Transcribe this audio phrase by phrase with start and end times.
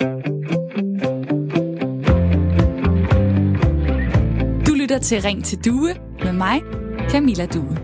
[0.00, 0.06] Du
[4.74, 6.62] lytter til Ring til Due med mig,
[7.10, 7.78] Camilla Due.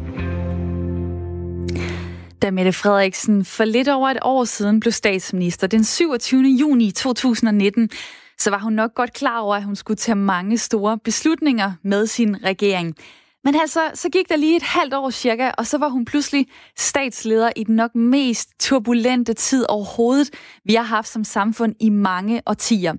[2.42, 6.42] Da Mette Frederiksen for lidt over et år siden blev statsminister den 27.
[6.42, 7.90] juni 2019,
[8.38, 12.06] så var hun nok godt klar over, at hun skulle tage mange store beslutninger med
[12.06, 12.96] sin regering.
[13.44, 16.46] Men altså, så gik der lige et halvt år cirka, og så var hun pludselig
[16.76, 20.30] statsleder i den nok mest turbulente tid overhovedet,
[20.64, 22.94] vi har haft som samfund i mange årtier.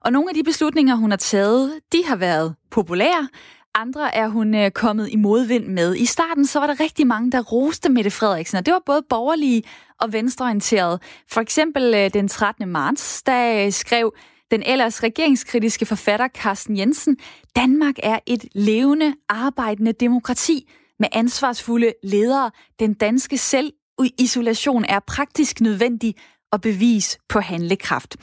[0.00, 3.28] Og nogle af de beslutninger, hun har taget, de har været populære,
[3.74, 5.96] andre er hun øh, kommet i modvind med.
[5.96, 9.02] I starten så var der rigtig mange, der roste Mette Frederiksen, og det var både
[9.08, 9.62] borgerlige
[10.00, 10.98] og venstreorienterede.
[11.30, 12.68] For eksempel øh, den 13.
[12.68, 14.14] marts, der øh, skrev
[14.50, 17.16] den ellers regeringskritiske forfatter Carsten Jensen,
[17.56, 22.50] Danmark er et levende, arbejdende demokrati med ansvarsfulde ledere.
[22.78, 26.14] Den danske selvisolation er praktisk nødvendig
[26.52, 28.16] og bevis på handlekraft.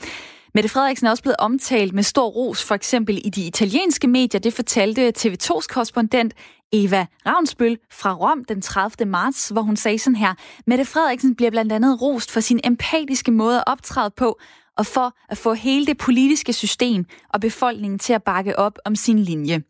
[0.54, 4.40] Mette Frederiksen er også blevet omtalt med stor ros, for eksempel i de italienske medier.
[4.40, 6.34] Det fortalte TV2's korrespondent
[6.72, 9.10] Eva Ravnsbøl fra Rom den 30.
[9.10, 10.34] marts, hvor hun sagde sådan her.
[10.66, 14.38] Mette Frederiksen bliver blandt andet rost for sin empatiske måde at optræde på,
[14.76, 18.96] og for at få hele det politiske system og befolkningen til at bakke op om
[18.96, 19.62] sin linje.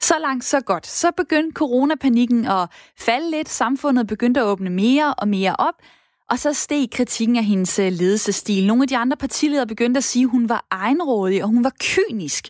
[0.00, 0.86] Så langt, så godt.
[0.86, 3.48] Så begyndte coronapanikken at falde lidt.
[3.48, 5.74] Samfundet begyndte at åbne mere og mere op.
[6.30, 8.04] Og så steg kritikken af hendes øh, ledelsesstil.
[8.04, 8.66] ledelsestil.
[8.66, 11.72] Nogle af de andre partiledere begyndte at sige, at hun var egenrådig og hun var
[11.80, 12.48] kynisk.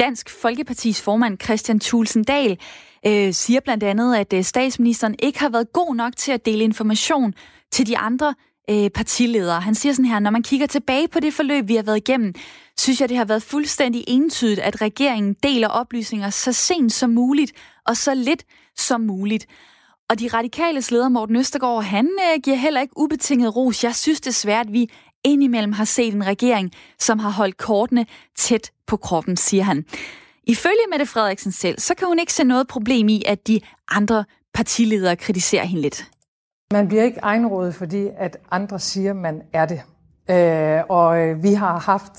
[0.00, 2.58] Dansk Folkepartis formand Christian Thulsen Dahl
[3.06, 6.64] øh, siger blandt andet, at øh, statsministeren ikke har været god nok til at dele
[6.64, 7.34] information
[7.70, 8.34] til de andre
[8.70, 9.60] øh, partileder.
[9.60, 12.34] Han siger sådan her, når man kigger tilbage på det forløb, vi har været igennem,
[12.78, 17.52] synes jeg, det har været fuldstændig entydigt, at regeringen deler oplysninger så sent som muligt
[17.86, 18.44] og så lidt
[18.76, 19.46] som muligt.
[20.10, 23.84] Og de radikale leder, Morten Østergaard, han øh, giver heller ikke ubetinget ros.
[23.84, 24.90] Jeg synes desværre, at vi
[25.24, 29.84] indimellem har set en regering, som har holdt kortene tæt på kroppen, siger han.
[30.44, 34.24] Ifølge Mette Frederiksen selv, så kan hun ikke se noget problem i, at de andre
[34.54, 36.06] partiledere kritiserer hende lidt.
[36.72, 39.82] Man bliver ikke egenrådet, fordi at andre siger, man er det.
[40.30, 42.12] Øh, og øh, vi har haft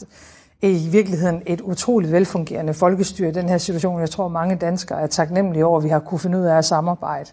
[0.61, 3.99] i virkeligheden et utroligt velfungerende folkestyre i den her situation.
[3.99, 6.65] Jeg tror, mange danskere er taknemmelige over, at vi har kunne finde ud af at
[6.65, 7.29] samarbejde.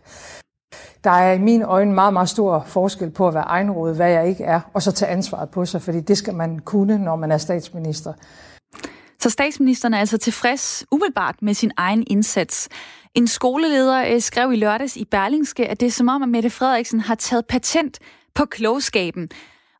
[1.04, 4.28] Der er i mine øjne meget, meget stor forskel på at være egenrådet, hvad jeg
[4.28, 7.32] ikke er, og så tage ansvaret på sig, fordi det skal man kunne, når man
[7.32, 8.12] er statsminister.
[9.20, 12.68] Så statsministeren er altså tilfreds umiddelbart med sin egen indsats.
[13.14, 16.50] En skoleleder øh, skrev i lørdags i Berlingske, at det er som om, at Mette
[16.50, 17.98] Frederiksen har taget patent
[18.34, 19.28] på klogskaben.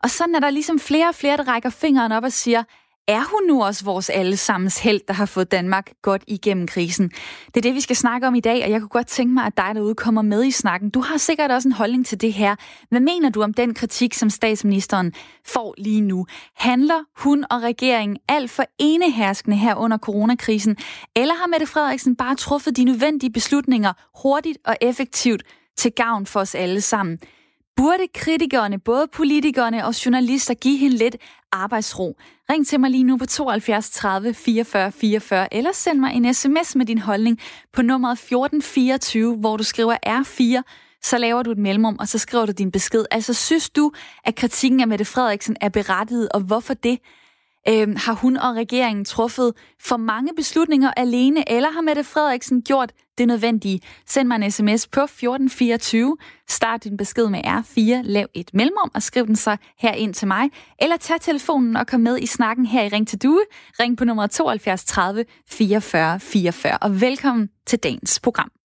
[0.03, 2.65] Og sådan er der ligesom flere og flere, der rækker fingeren op og siger,
[3.11, 7.11] er hun nu også vores allesammens held, der har fået Danmark godt igennem krisen?
[7.47, 9.45] Det er det, vi skal snakke om i dag, og jeg kunne godt tænke mig,
[9.45, 10.91] at dig derude kommer med i snakken.
[10.91, 12.57] Du har sikkert også en holdning til det her.
[12.89, 15.13] Hvad mener du om den kritik, som statsministeren
[15.47, 16.27] får lige nu?
[16.57, 20.77] Handler hun og regeringen alt for eneherskende her under coronakrisen?
[21.17, 23.93] Eller har Mette Frederiksen bare truffet de nødvendige beslutninger
[24.23, 25.43] hurtigt og effektivt
[25.77, 27.19] til gavn for os alle sammen?
[27.81, 31.17] Burde kritikerne, både politikerne og journalister, give hende lidt
[31.53, 32.17] arbejdsro?
[32.51, 36.77] Ring til mig lige nu på 72 30 44 44, eller send mig en sms
[36.77, 37.39] med din holdning
[37.73, 40.63] på nummeret 1424, hvor du skriver R4,
[41.03, 43.05] så laver du et mellemrum, og så skriver du din besked.
[43.11, 43.93] Altså, synes du,
[44.25, 46.99] at kritikken af Mette Frederiksen er berettiget, og hvorfor det?
[47.69, 52.93] Øhm, har hun og regeringen truffet for mange beslutninger alene, eller har Mette Frederiksen gjort
[53.21, 53.81] det nødvendige?
[54.07, 56.17] Send mig en sms på 1424.
[56.49, 60.29] Start din besked med R4, lav et mellemrum og skriv den så her ind til
[60.29, 60.51] mig.
[60.79, 63.45] Eller tag telefonen og kom med i snakken her i Ring til Due.
[63.81, 66.79] Ring på nummer 72 30 44 44.
[66.79, 68.60] Og velkommen til dagens program.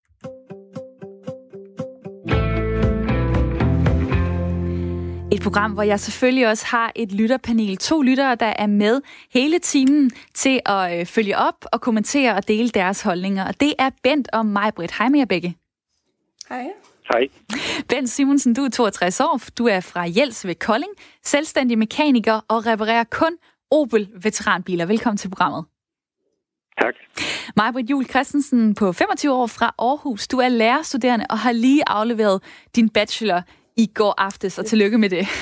[5.45, 7.77] Program, hvor jeg selvfølgelig også har et lytterpanel.
[7.77, 9.01] To lyttere, der er med
[9.31, 13.47] hele timen til at øh, følge op og kommentere og dele deres holdninger.
[13.49, 14.99] Og det er Bent og mig, Britt.
[14.99, 15.57] Hej med jer begge.
[16.49, 16.65] Hej.
[17.13, 17.29] Hej.
[17.89, 19.41] Bent Simonsen, du er 62 år.
[19.59, 23.37] Du er fra Jels ved Kolding, selvstændig mekaniker og reparerer kun
[23.71, 24.87] Opel veteranbiler.
[24.87, 25.65] Velkommen til programmet.
[26.81, 26.95] Tak.
[27.57, 30.29] Majbrit Jul Christensen på 25 år fra Aarhus.
[30.29, 32.43] Du er lærerstuderende og har lige afleveret
[32.77, 33.43] din bachelor
[33.77, 35.27] i går aftes, og tillykke med det.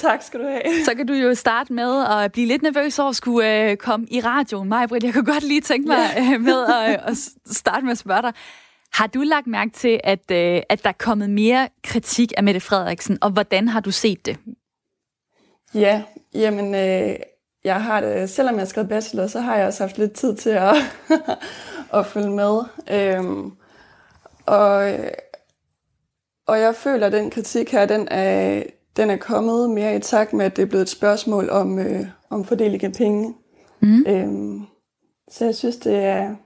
[0.00, 0.84] Tak skal du have.
[0.84, 4.06] Så kan du jo starte med at blive lidt nervøs over at skulle øh, komme
[4.10, 4.68] i radioen.
[4.68, 7.16] Maja Britt, jeg kunne godt lige tænke mig øh, med at, at
[7.46, 8.32] starte med at spørge dig.
[8.92, 12.60] Har du lagt mærke til, at, øh, at der er kommet mere kritik af Mette
[12.60, 14.38] Frederiksen, og hvordan har du set det?
[15.74, 16.02] Ja,
[16.34, 17.16] jamen, øh,
[17.64, 20.36] jeg har det, selvom jeg har skrevet bachelor, så har jeg også haft lidt tid
[20.36, 20.74] til at,
[21.98, 22.60] at følge med.
[22.90, 23.52] Øhm,
[24.46, 24.94] og
[26.46, 28.62] og jeg føler, at den kritik her, den er,
[28.96, 32.00] den er kommet mere i takt med, at det er blevet et spørgsmål om, øh,
[32.30, 33.34] om fordeling af penge.
[33.80, 34.06] Mm.
[34.08, 34.66] Øhm,
[35.30, 36.36] så jeg synes, det er,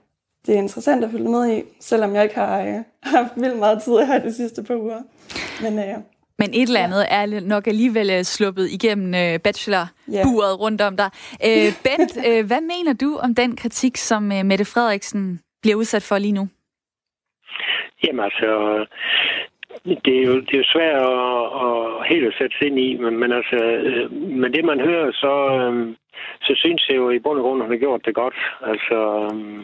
[0.45, 3.83] det er interessant at følge med i, selvom jeg ikke har øh, haft vildt meget
[3.83, 5.01] tid her de sidste par uger.
[5.61, 5.97] Men, øh,
[6.39, 7.21] men et eller andet ja.
[7.21, 10.55] er nok alligevel øh, sluppet igennem øh, bachelorburet ja.
[10.63, 11.09] rundt om dig.
[11.45, 16.03] Øh, Bent, øh, hvad mener du om den kritik, som øh, Mette Frederiksen bliver udsat
[16.03, 16.47] for lige nu?
[18.03, 18.49] Jamen altså,
[20.05, 22.97] det er jo, det er jo svært at, at helt at sætte sig ind i,
[22.97, 25.95] men, men altså, øh, men det man hører, så, øh,
[26.41, 28.37] så synes jeg jo i bund og grund, at hun har gjort det godt.
[28.61, 29.59] Altså, øh,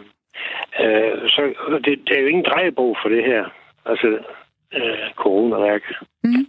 [0.84, 1.42] øh så
[1.86, 3.44] det, det er jo ingen drejebog for det her,
[3.86, 4.08] altså
[4.74, 5.96] øh, coronaværket.
[6.24, 6.46] Mm.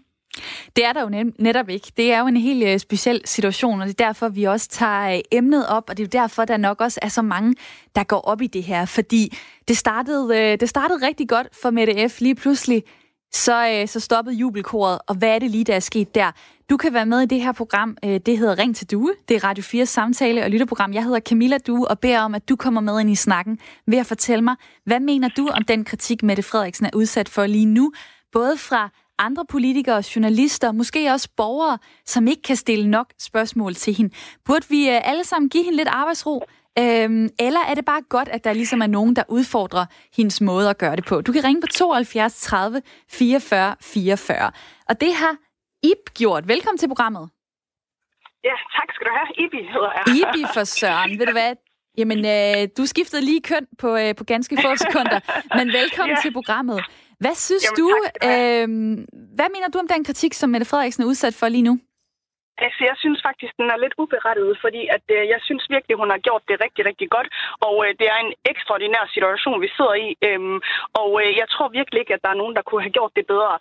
[0.77, 1.93] Det er der jo netop ikke.
[1.97, 5.15] Det er jo en helt øh, speciel situation, og det er derfor, vi også tager
[5.15, 7.55] øh, emnet op, og det er jo derfor, der nok også er så mange,
[7.95, 9.37] der går op i det her, fordi
[9.69, 12.21] det startede, det startede rigtig godt for Mette F.
[12.21, 12.83] Lige pludselig,
[13.33, 16.33] så, øh, så stoppede jubelkoret, og hvad er det lige, der er sket der?
[16.71, 19.37] Du kan være med i det her program, øh, det hedder Ring til Due, det
[19.37, 20.93] er Radio 4 samtale- og lytterprogram.
[20.93, 23.99] Jeg hedder Camilla Due og beder om, at du kommer med ind i snakken ved
[23.99, 27.67] at fortælle mig, hvad mener du om den kritik, Mette Frederiksen er udsat for lige
[27.67, 27.93] nu,
[28.33, 33.95] både fra andre politikere, journalister, måske også borgere, som ikke kan stille nok spørgsmål til
[33.95, 34.15] hende.
[34.45, 36.43] Burde vi øh, alle sammen give hende lidt arbejdsro?
[36.79, 39.87] Øhm, eller er det bare godt, at der ligesom er nogen, der udfordrer
[40.17, 41.21] hendes måde at gøre det på?
[41.21, 44.51] Du kan ringe på 72 30 44 44.
[44.89, 45.37] Og det har
[45.83, 46.49] Ib gjort.
[46.49, 47.31] Velkommen til programmet.
[48.45, 49.29] Ja, tak skal du have.
[49.45, 50.17] Ibi hedder jeg.
[50.17, 51.19] Ibi for søren.
[51.19, 51.55] Ved du hvad?
[51.99, 55.21] Jamen, øh, du skiftede lige køn på, øh, på ganske få sekunder,
[55.59, 56.23] men velkommen ja.
[56.23, 56.85] til programmet.
[57.21, 57.87] Hvad synes Jamen, du,
[58.29, 58.67] øh,
[59.37, 61.79] hvad mener du om den kritik, som Mette Frederiksen er udsat for lige nu?
[62.65, 66.11] Altså, jeg synes faktisk, den er lidt uberettiget, fordi at, øh, jeg synes virkelig, hun
[66.15, 67.29] har gjort det rigtig, rigtig godt.
[67.69, 70.09] Og øh, det er en ekstraordinær situation, vi sidder i.
[70.29, 70.59] Øhm,
[71.01, 73.27] og øh, jeg tror virkelig ikke, at der er nogen, der kunne have gjort det
[73.33, 73.55] bedre.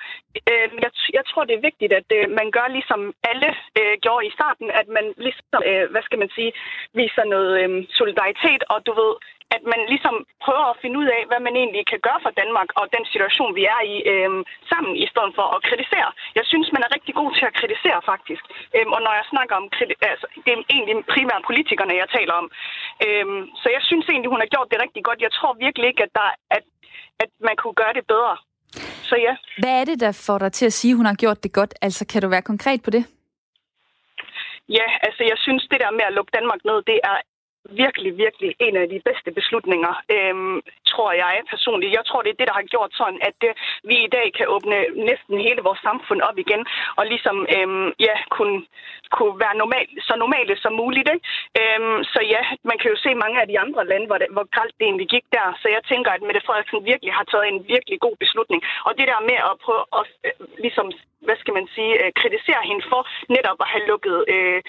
[0.51, 3.01] Øh, jeg, jeg tror, det er vigtigt, at øh, man gør ligesom
[3.31, 3.49] alle
[3.79, 6.51] øh, gjorde i starten, at man ligesom, øh, hvad skal man sige,
[6.99, 9.13] viser noget øh, solidaritet, og du ved,
[9.55, 10.15] at man ligesom
[10.45, 13.51] prøver at finde ud af, hvad man egentlig kan gøre for Danmark og den situation,
[13.59, 14.31] vi er i øh,
[14.71, 16.09] sammen, i stedet for at kritisere.
[16.37, 18.43] Jeg synes, man er rigtig god til at kritisere, faktisk.
[18.75, 19.65] Øh, og når jeg snakker om,
[20.11, 22.47] altså, det er egentlig primært politikerne, jeg taler om.
[23.05, 23.25] Øh,
[23.61, 25.25] så jeg synes egentlig, hun har gjort det rigtig godt.
[25.27, 26.63] Jeg tror virkelig ikke, at, der, at,
[27.23, 28.35] at man kunne gøre det bedre.
[29.09, 29.33] Så ja.
[29.63, 31.73] Hvad er det, der får dig til at sige, at hun har gjort det godt?
[31.81, 33.03] Altså, kan du være konkret på det?
[34.69, 37.17] Ja, altså jeg synes, det der med at lukke Danmark ned, det er
[37.69, 40.61] virkelig, virkelig en af de bedste beslutninger, øhm,
[40.97, 41.95] tror jeg personligt.
[41.97, 43.51] Jeg tror, det er det, der har gjort sådan, at det,
[43.89, 44.77] vi i dag kan åbne
[45.09, 46.61] næsten hele vores samfund op igen,
[46.99, 48.57] og ligesom øhm, ja, kunne,
[49.15, 51.09] kunne være normal, så normale som muligt.
[51.13, 51.25] Ikke?
[51.61, 54.45] Øhm, så ja, man kan jo se mange af de andre lande, hvor, det, hvor
[54.57, 55.47] galt det egentlig gik der.
[55.61, 58.59] Så jeg tænker, at Mette Frederiksen virkelig har taget en virkelig god beslutning.
[58.87, 60.33] Og det der med at prøve at øh,
[60.65, 60.87] ligesom
[61.27, 63.01] hvad skal man sige, øh, kritisere hende for
[63.35, 64.61] netop at have lukket øh,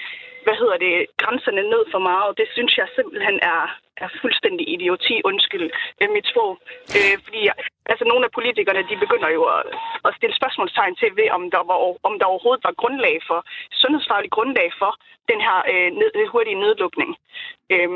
[0.45, 2.37] hvad hedder det, grænserne ned for meget.
[2.41, 3.61] Det synes jeg simpelthen er,
[4.03, 5.67] er fuldstændig idioti, undskyld
[6.01, 6.51] øh, mit sprog.
[6.97, 7.41] Øh, fordi
[7.91, 9.61] altså, nogle af politikerne, de begynder jo at,
[10.07, 11.77] at stille spørgsmålstegn til ved, om der, var,
[12.09, 13.39] om der overhovedet var grundlag for,
[13.81, 14.91] sundhedsfaglig grundlag for
[15.31, 17.11] den her øh, ned, hurtige nedlukning.
[17.73, 17.89] Øh,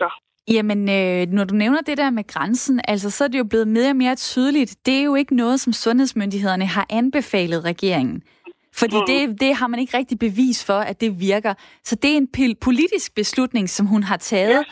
[0.00, 0.08] så.
[0.48, 3.68] Jamen, øh, når du nævner det der med grænsen, altså så er det jo blevet
[3.68, 4.76] mere og mere tydeligt.
[4.86, 8.22] Det er jo ikke noget, som sundhedsmyndighederne har anbefalet regeringen.
[8.74, 9.06] Fordi mm.
[9.06, 11.54] det, det har man ikke rigtig bevis for, at det virker.
[11.84, 14.50] Så det er en politisk beslutning, som hun har taget.
[14.50, 14.62] Ja.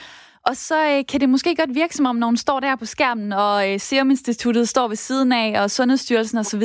[0.46, 2.84] Og så øh, kan det måske godt virke som om, når hun står der på
[2.84, 6.62] skærmen, og øh, Serum Instituttet står ved siden af, og Sundhedsstyrelsen osv.,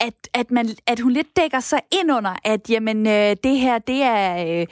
[0.00, 3.78] at, at, man, at hun lidt dækker sig ind under, at jamen, øh, det her,
[3.78, 4.60] det er...
[4.60, 4.66] Øh,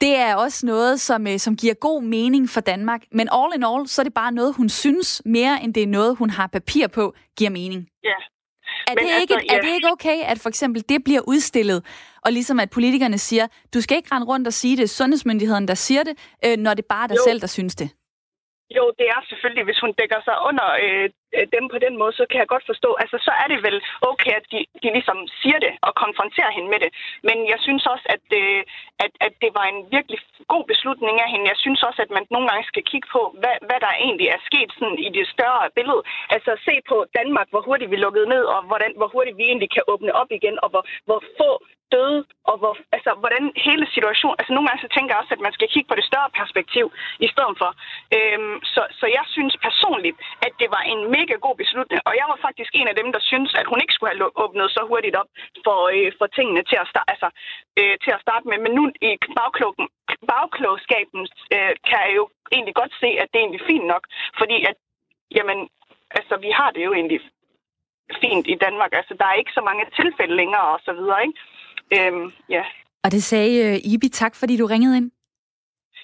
[0.00, 3.02] det er også noget, som, øh, som giver god mening for Danmark.
[3.12, 5.86] Men all in all, så er det bare noget, hun synes, mere end det er
[5.86, 7.88] noget, hun har papir på, giver mening.
[8.04, 8.14] Ja,
[8.86, 9.56] er det, ikke, altså, ja.
[9.56, 11.84] er det ikke okay, at for eksempel det bliver udstillet,
[12.24, 15.74] og ligesom at politikerne siger, du skal ikke rende rundt og sige det, sundhedsmyndigheden, der
[15.74, 16.12] siger det,
[16.44, 17.22] øh, når det bare er dig jo.
[17.26, 17.88] selv, der synes det?
[18.70, 22.12] Jo, det er selvfølgelig, hvis hun dækker sig under øh, øh, dem på den måde,
[22.12, 23.78] så kan jeg godt forstå, altså så er det vel
[24.10, 26.90] okay, at de, de ligesom siger det og konfronterer hende med det.
[27.28, 28.60] Men jeg synes også, at, øh,
[29.04, 30.18] at, at det var en virkelig
[30.52, 31.50] god beslutning af hende.
[31.52, 34.40] Jeg synes også, at man nogle gange skal kigge på, hvad, hvad der egentlig er
[34.48, 36.02] sket sådan i det større billede.
[36.34, 39.70] Altså se på Danmark, hvor hurtigt vi lukkede ned, og hvordan, hvor hurtigt vi egentlig
[39.76, 41.50] kan åbne op igen, og hvor, hvor få
[41.94, 42.18] døde,
[42.50, 44.36] og hvor, altså, hvordan hele situationen...
[44.38, 46.86] Altså nogle gange så tænker jeg også, at man skal kigge på det større perspektiv
[47.26, 47.70] i stedet for.
[48.16, 52.26] Øhm, så, så jeg synes personligt, at det var en mega god beslutning, og jeg
[52.32, 55.16] var faktisk en af dem, der synes, at hun ikke skulle have åbnet så hurtigt
[55.20, 55.30] op
[55.66, 57.28] for, øh, for tingene til at, starte, altså,
[57.80, 58.58] øh, til at starte med.
[58.64, 59.10] Men nu i
[59.40, 59.86] bagklogen,
[60.32, 61.22] bagklogskaben
[61.54, 62.24] øh, kan jeg jo
[62.54, 64.04] egentlig godt se, at det er egentlig fint nok,
[64.40, 64.76] fordi at,
[65.36, 65.58] jamen,
[66.18, 67.20] altså, vi har det jo egentlig
[68.22, 68.92] fint i Danmark.
[68.92, 71.38] Altså, der er ikke så mange tilfælde længere og så videre, ikke?
[71.92, 72.62] Øhm, ja.
[73.04, 74.08] Og det sagde Ibi.
[74.08, 75.10] Tak, fordi du ringede ind.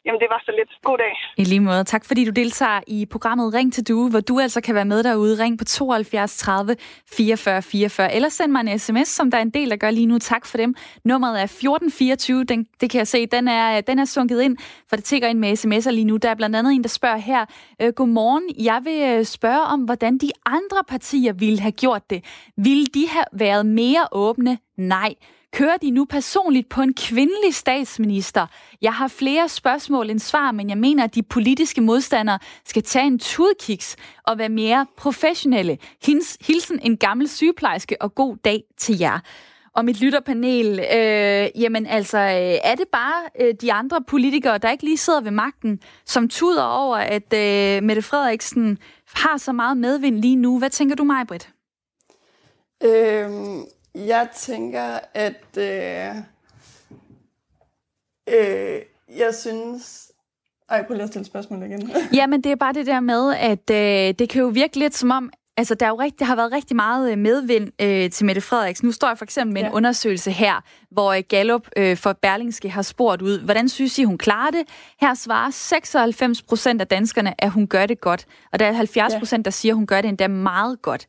[0.04, 0.70] Jamen, det var så lidt.
[0.82, 1.14] God dag.
[1.36, 1.84] I lige måde.
[1.84, 5.02] Tak fordi du deltager i programmet Ring til Due, hvor du altså kan være med
[5.02, 5.44] derude.
[5.44, 6.76] Ring på 72 30
[7.12, 10.06] 44 44, eller send mig en sms, som der er en del, der gør lige
[10.06, 10.18] nu.
[10.18, 10.74] Tak for dem.
[11.04, 12.44] Nummeret er 1424.
[12.44, 14.56] Den, det kan jeg se, den er, den er sunket ind,
[14.88, 16.16] for det tigger ind med sms'er lige nu.
[16.16, 17.46] Der er blandt andet en, der spørger her,
[17.82, 22.24] øh, Godmorgen, jeg vil øh, spørge om, hvordan de andre partier ville have gjort det.
[22.56, 24.58] Ville de have været mere åbne?
[24.76, 25.14] Nej.
[25.52, 28.46] Kører de nu personligt på en kvindelig statsminister?
[28.82, 33.06] Jeg har flere spørgsmål end svar, men jeg mener, at de politiske modstandere skal tage
[33.06, 35.78] en tudkiks og være mere professionelle.
[36.06, 39.18] Hils, hilsen en gammel sygeplejerske og god dag til jer.
[39.74, 44.70] Og mit lytterpanel, øh, jamen altså, øh, er det bare øh, de andre politikere, der
[44.70, 48.78] ikke lige sidder ved magten, som tuder over, at øh, Mette Frederiksen
[49.14, 50.58] har så meget medvind lige nu?
[50.58, 51.48] Hvad tænker du Majbrit?
[52.82, 52.94] Britt?
[52.96, 56.16] Øhm, jeg tænker, at øh,
[58.28, 58.80] øh,
[59.18, 60.12] jeg synes...
[60.68, 61.90] Ej, prøv lige at stille spørgsmål igen.
[62.18, 64.94] ja, men det er bare det der med, at øh, det kan jo virke lidt
[64.94, 65.30] som om,
[65.60, 68.40] Altså, der, er jo rigtig, der har været rigtig meget øh, medvind øh, til Mette
[68.40, 68.86] Frederiksen.
[68.86, 69.68] Nu står jeg for eksempel med ja.
[69.68, 74.04] en undersøgelse her, hvor øh, Gallup øh, for Berlingske har spurgt ud, hvordan synes I,
[74.04, 74.62] hun klarer det?
[75.00, 78.26] Her svarer 96 procent af danskerne, at hun gør det godt.
[78.52, 81.06] Og der er 70 procent, der siger, at hun gør det endda meget godt.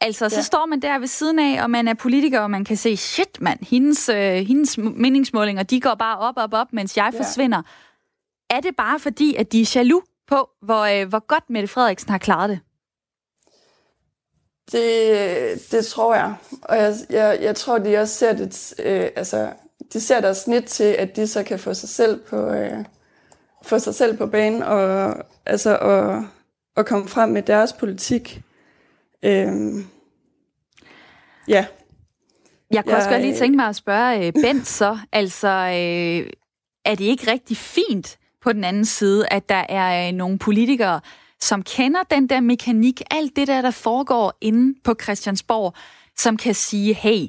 [0.00, 0.28] Altså, ja.
[0.28, 2.96] så står man der ved siden af, og man er politiker, og man kan se,
[2.96, 7.18] shit mand, hendes, øh, hendes meningsmålinger, de går bare op, op, op, mens jeg ja.
[7.18, 7.62] forsvinder.
[8.50, 12.10] Er det bare fordi, at de er jaloux på, hvor, øh, hvor godt Mette Frederiksen
[12.10, 12.60] har klaret det?
[14.72, 16.34] Det, det tror jeg.
[16.62, 19.52] Og jeg, jeg, jeg tror, de også ser det, øh, altså,
[19.92, 22.84] de ser der snit til, at de så kan få sig selv på, øh,
[23.62, 25.14] få sig selv på banen og,
[25.46, 26.26] altså, og,
[26.76, 28.42] og komme frem med deres politik.
[29.24, 29.86] Øhm,
[31.48, 31.66] ja.
[32.70, 36.30] Jeg kunne jeg, også godt lige tænke mig at spørge uh, Bent så, altså uh,
[36.84, 41.00] er det ikke rigtig fint på den anden side, at der er uh, nogle politikere,
[41.40, 45.74] som kender den der mekanik, alt det der, der foregår inde på Christiansborg,
[46.16, 47.26] som kan sige, hey,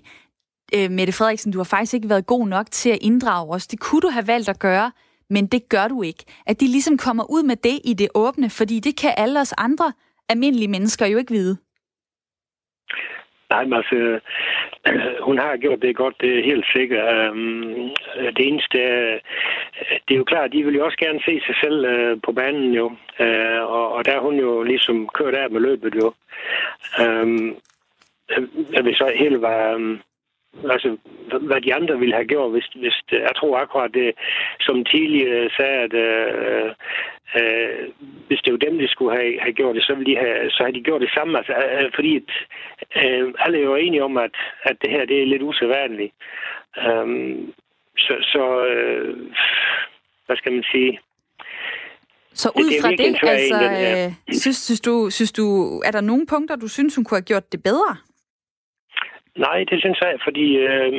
[0.75, 3.67] uh, Mette Frederiksen, du har faktisk ikke været god nok til at inddrage os.
[3.67, 4.91] Det kunne du have valgt at gøre,
[5.29, 6.25] men det gør du ikke.
[6.45, 9.53] At de ligesom kommer ud med det i det åbne, fordi det kan alle os
[9.57, 9.93] andre
[10.29, 11.57] almindelige mennesker jo ikke vide.
[13.51, 14.20] Nej, men altså,
[15.27, 17.05] hun har gjort det godt, det er helt sikkert.
[17.15, 17.89] Øhm,
[18.36, 18.77] det eneste,
[20.05, 22.72] det er jo klart, de vil jo også gerne se sig selv øh, på banen
[22.74, 22.86] jo,
[23.20, 26.13] øh, og, og der er hun jo ligesom kørt af med løbet jo.
[27.01, 27.50] Øhm,
[28.31, 28.43] øh,
[28.74, 29.98] Jeg vil så helt var,
[30.74, 30.98] altså,
[31.41, 34.12] hvad de andre ville have gjort, hvis, hvis jeg tror akkurat det,
[34.60, 36.72] som tidligere sagde, at øh,
[37.39, 37.88] øh,
[38.27, 40.63] hvis det var dem, der skulle have, have gjort det, så ville de have, så
[40.63, 41.38] havde de gjort det samme.
[41.38, 42.29] Altså, øh, fordi at,
[43.03, 46.13] øh, alle er jo enige om, at, at det her det er lidt usædvanligt.
[46.88, 47.53] Um,
[47.98, 49.17] så, så øh,
[50.25, 51.00] hvad skal man sige?
[52.34, 55.46] Så ud det, det fra det, altså, en, øh, synes, synes, du, synes du,
[55.86, 57.98] er der nogle punkter, du synes, hun kunne have gjort det bedre?
[59.38, 60.91] Nej, det synes jeg, fordi øh,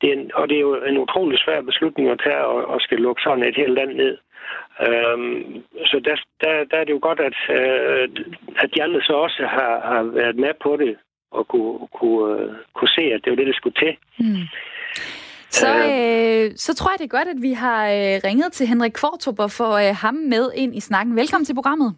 [0.00, 2.80] det er en, og det er jo en utrolig svær beslutning at tage og, og
[2.80, 4.18] skal lukke sådan et helt land ned.
[4.86, 8.08] Øhm, så der, der, der er det jo godt, at, øh,
[8.62, 10.96] at de andre så også har, har været med på det
[11.30, 13.96] og kunne, kunne, øh, kunne se, at det var det, der skulle til.
[14.18, 14.44] Mm.
[15.50, 18.66] Så, øh, øh, så tror jeg, det er godt, at vi har øh, ringet til
[18.66, 21.16] Henrik Kvartrup og få øh, ham med ind i snakken.
[21.16, 21.94] Velkommen til programmet.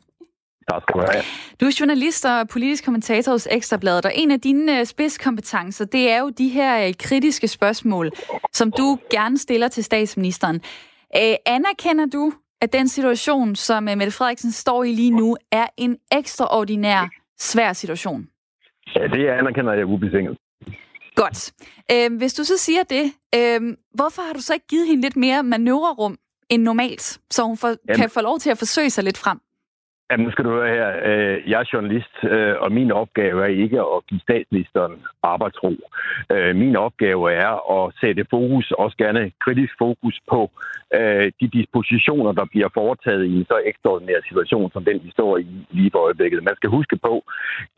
[0.71, 1.25] Tak skal du have.
[1.61, 6.11] Du er journalist og politisk kommentator hos Ekstrabladet, og en af dine øh, spidskompetencer, det
[6.11, 8.11] er jo de her øh, kritiske spørgsmål,
[8.53, 10.57] som du gerne stiller til statsministeren.
[11.17, 15.97] Øh, anerkender du, at den situation, som Mette Frederiksen står i lige nu, er en
[16.13, 18.29] ekstraordinær svær situation?
[18.95, 20.37] Ja, det anerkender jeg ubetinget.
[21.15, 21.53] Godt.
[21.93, 25.17] Øh, hvis du så siger det, øh, hvorfor har du så ikke givet hende lidt
[25.17, 29.19] mere manøvrerum end normalt, så hun for, kan få lov til at forsøge sig lidt
[29.19, 29.39] frem?
[30.11, 30.89] Jamen, nu skal du høre her.
[31.09, 35.73] Øh, jeg er journalist, øh, og min opgave er ikke at give statsministeren arbejdsro.
[36.33, 40.51] Øh, min opgave er at sætte fokus, også gerne kritisk fokus på
[41.41, 45.47] de dispositioner, der bliver foretaget i en så ekstraordinær situation, som den vi står i
[45.71, 46.43] lige for øjeblikket.
[46.43, 47.25] Man skal huske på,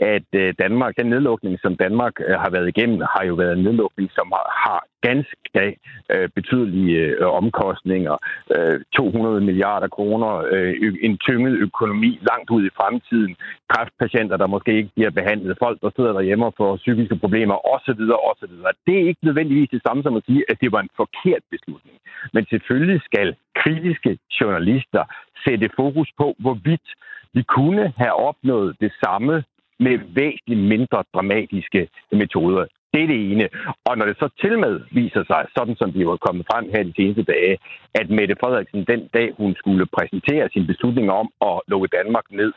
[0.00, 4.32] at Danmark, den nedlukning, som Danmark har været igennem, har jo været en nedlukning, som
[4.64, 5.64] har ganske
[6.12, 8.16] øh, betydelige øh, omkostninger.
[8.56, 13.36] Øh, 200 milliarder kroner, øh, en tynget økonomi langt ud i fremtiden,
[13.72, 18.02] kræftpatienter, der måske ikke bliver behandlet, folk, der sidder derhjemme og får psykiske problemer osv.
[18.30, 18.54] osv.
[18.86, 21.96] Det er ikke nødvendigvis det samme som at sige, at det var en forkert beslutning.
[22.34, 25.04] Men selvfølgelig skal kritiske journalister
[25.44, 26.88] sætte fokus på, hvorvidt
[27.34, 29.44] vi kunne have opnået det samme
[29.78, 32.66] med væsentligt mindre dramatiske metoder.
[32.94, 33.48] Det er det ene.
[33.88, 36.82] Og når det så til med viser sig, sådan som de var kommet frem her
[36.82, 37.58] de seneste dage,
[38.00, 42.52] at Mette Frederiksen den dag, hun skulle præsentere sin beslutning om at lukke Danmark ned,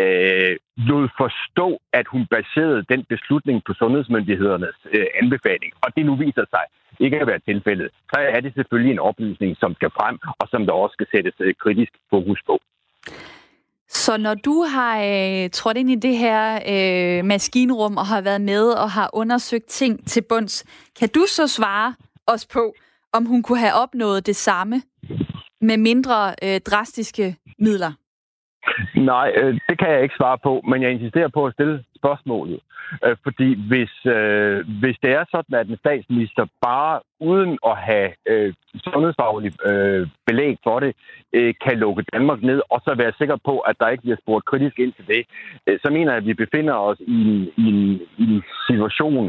[0.00, 0.56] øh,
[0.88, 5.72] lod forstå, at hun baserede den beslutning på sundhedsmyndighedernes øh, anbefaling.
[5.84, 6.64] Og det nu viser sig
[7.00, 7.88] ikke at være tilfældet.
[8.12, 11.34] Så er det selvfølgelig en oplysning, som skal frem, og som der også skal sættes
[11.40, 12.58] øh, kritisk fokus på.
[13.88, 18.40] Så når du har øh, trådt ind i det her øh, maskinrum og har været
[18.40, 20.64] med og har undersøgt ting til bunds,
[20.98, 21.94] kan du så svare
[22.26, 22.74] os på,
[23.12, 24.82] om hun kunne have opnået det samme
[25.60, 27.92] med mindre øh, drastiske midler?
[28.96, 32.60] Nej, øh, det kan jeg ikke svare på, men jeg insisterer på at stille spørgsmålet.
[33.04, 38.10] Øh, fordi hvis, øh, hvis det er sådan, at en statsminister bare uden at have
[38.32, 38.54] øh,
[38.86, 40.92] sundhedsfaglig øh, belæg for det,
[41.32, 44.44] øh, kan lukke Danmark ned, og så være sikker på, at der ikke bliver spurgt
[44.44, 45.22] kritisk ind til det,
[45.66, 47.82] øh, så mener jeg, at vi befinder os i en, i en,
[48.22, 49.26] i en situation,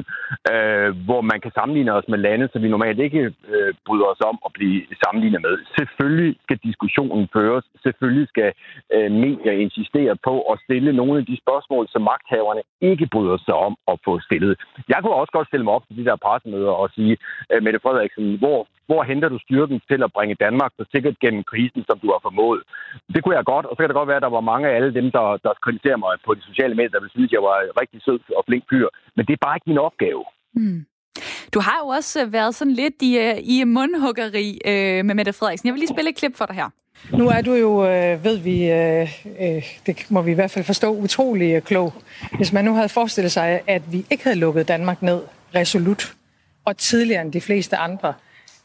[0.54, 4.22] øh, hvor man kan sammenligne os med lande, som vi normalt ikke øh, bryder os
[4.32, 5.56] om at blive sammenlignet med.
[5.78, 7.66] Selvfølgelig skal diskussionen føres.
[7.84, 8.50] Selvfølgelig skal
[8.94, 13.56] øh, medier insistere på at stille nogle af de spørgsmål, som magthaverne ikke bryder sig
[13.68, 14.54] om at få stillet.
[14.92, 17.18] Jeg kunne også godt stille mig op til de der pressemøder og sige,
[17.52, 21.44] øh, Mette Frederiksen, hvor, hvor henter du styrken til at bringe Danmark så sikkert gennem
[21.52, 22.62] krisen, som du har formået?
[23.14, 24.76] Det kunne jeg godt, og så kan det godt være, at der var mange af
[24.76, 27.44] alle dem, der, der kritiserer mig på de sociale medier, der ville synes, at jeg
[27.50, 28.88] var en rigtig sød og flink fyr.
[29.16, 30.24] Men det er bare ikke min opgave.
[30.54, 30.86] Mm.
[31.54, 35.34] Du har jo også øh, været sådan lidt i, øh, i mundhuggeri øh, med Mette
[35.34, 35.68] Frederiksen.
[35.68, 36.70] Jeg vil lige spille et klip for dig her.
[37.12, 40.66] Nu er du jo, øh, ved vi, øh, øh, det må vi i hvert fald
[40.66, 41.94] forstå, utrolig øh, klog.
[42.38, 45.22] Hvis man nu havde forestillet sig, at vi ikke havde lukket Danmark ned
[45.56, 46.14] resolut,
[46.66, 48.14] og tidligere end de fleste andre,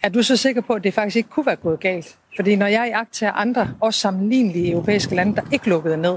[0.02, 2.16] er du så sikker på, at det faktisk ikke kunne være gået galt?
[2.36, 6.16] Fordi når jeg jagter andre, også sammenlignelige europæiske lande, der ikke lukkede ned,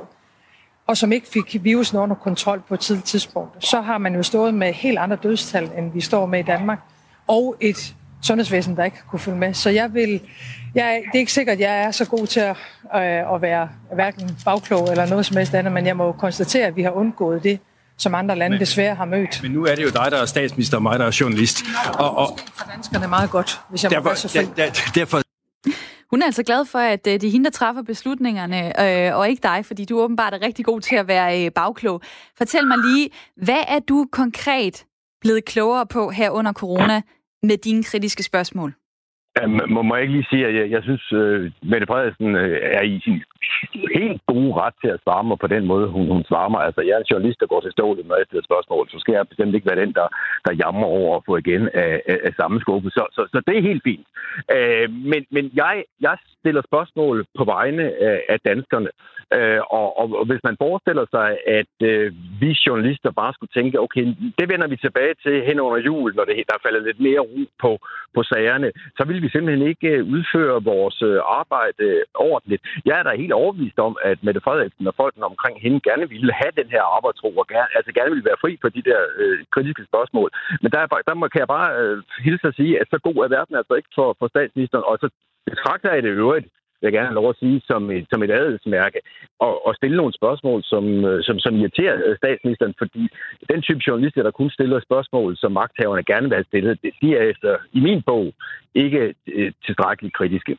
[0.87, 4.23] og som ikke fik virusen under kontrol på et tidligt tidspunkt, så har man jo
[4.23, 6.79] stået med helt andre dødstal, end vi står med i Danmark,
[7.27, 9.53] og et sundhedsvæsen, der ikke kunne følge med.
[9.53, 10.21] Så jeg vil,
[10.75, 12.55] jeg, det er ikke sikkert, at jeg er så god til at,
[12.95, 16.75] øh, at være hverken bagklog eller noget som helst andet, men jeg må konstatere, at
[16.75, 17.59] vi har undgået det,
[17.97, 19.39] som andre lande men, desværre har mødt.
[19.43, 21.57] Men nu er det jo dig, der er statsminister, og mig, der er journalist.
[21.99, 24.45] Og, og, for danskerne meget godt, hvis jeg derfor, må være så fri.
[24.45, 25.21] Der, der, derfor
[26.13, 29.29] hun er altså glad for, at øh, det er hende, der træffer beslutningerne, øh, og
[29.29, 32.01] ikke dig, fordi du åbenbart er rigtig god til at være øh, bagklog.
[32.37, 34.85] Fortæl mig lige, hvad er du konkret
[35.21, 37.01] blevet klogere på her under corona
[37.43, 38.73] med dine kritiske spørgsmål?
[39.73, 42.83] Må, må jeg ikke lige sige, at jeg, jeg synes, uh, Mette Frederiksen øh, er
[42.83, 43.23] i sin
[43.99, 46.61] helt gode ret til at svare mig på den måde, hun, hun svarer mig.
[46.63, 49.13] Altså, jeg er en journalist, der går til stålet, når jeg stiller spørgsmål, så skal
[49.13, 50.07] jeg bestemt ikke være den, der,
[50.45, 52.89] der jammer over at få igen af, af, af samme skuffe.
[52.89, 54.05] Så, så, så det er helt fint.
[54.55, 58.89] Øh, men men jeg, jeg stiller spørgsmål på vegne af, af danskerne.
[59.37, 63.79] Øh, og, og, og hvis man forestiller sig, at øh, vi journalister bare skulle tænke,
[63.85, 64.05] okay,
[64.39, 67.43] det vender vi tilbage til hen under jul, når det, der falder lidt mere ro
[67.63, 67.71] på,
[68.15, 71.85] på sagerne, så vil vi simpelthen ikke øh, udfører udføre vores øh, arbejde
[72.29, 72.61] ordentligt.
[72.85, 76.33] Jeg er da helt overbevist om, at Mette Frederiksen og folkene omkring hende gerne ville
[76.41, 79.37] have den her arbejdsro, og gerne, altså gerne ville være fri for de der øh,
[79.53, 80.29] kritiske spørgsmål.
[80.61, 83.33] Men der, der må, kan jeg bare øh, hilse at sige, at så god er
[83.37, 85.07] verden altså ikke for, for statsministeren, og så
[85.49, 86.47] betragter jeg det øvrigt
[86.83, 88.99] vil jeg gerne have lov at sige, som et, som et adelsmærke,
[89.39, 93.03] og, og stille nogle spørgsmål, som, øh, som, som irriterer statsministeren, fordi
[93.51, 97.23] den type journalister, der kun stiller spørgsmål, som magthaverne gerne vil have stillet, de er
[97.31, 98.33] efter, i min bog,
[98.75, 100.57] ikke øh, tilstrækkeligt kritiske.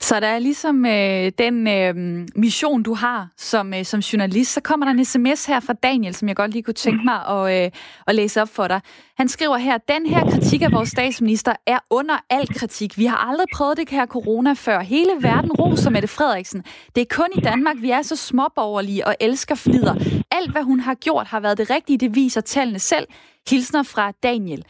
[0.00, 4.52] Så der er ligesom øh, den øh, mission, du har som, øh, som journalist.
[4.52, 7.26] Så kommer der en sms her fra Daniel, som jeg godt lige kunne tænke mig
[7.26, 7.70] at, øh,
[8.06, 8.80] at læse op for dig.
[9.18, 12.98] Han skriver her, den her kritik af vores statsminister er under al kritik.
[12.98, 14.80] Vi har aldrig prøvet det her corona før.
[14.80, 16.64] Hele verden roser Mette Frederiksen.
[16.94, 19.94] Det er kun i Danmark, vi er så småborgerlige og elsker flider.
[20.30, 21.98] Alt, hvad hun har gjort, har været det rigtige.
[21.98, 23.06] Det viser tallene selv.
[23.48, 24.64] Hilsner fra Daniel.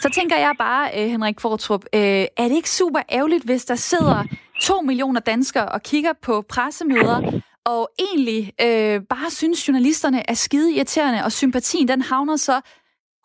[0.00, 3.74] Så tænker jeg bare, øh, Henrik Fortrup, øh, er det ikke super ærgerligt, hvis der
[3.74, 4.24] sidder
[4.60, 10.72] to millioner danskere og kigger på pressemøder, og egentlig øh, bare synes, journalisterne er skide
[10.72, 12.60] irriterende, og sympatien den havner så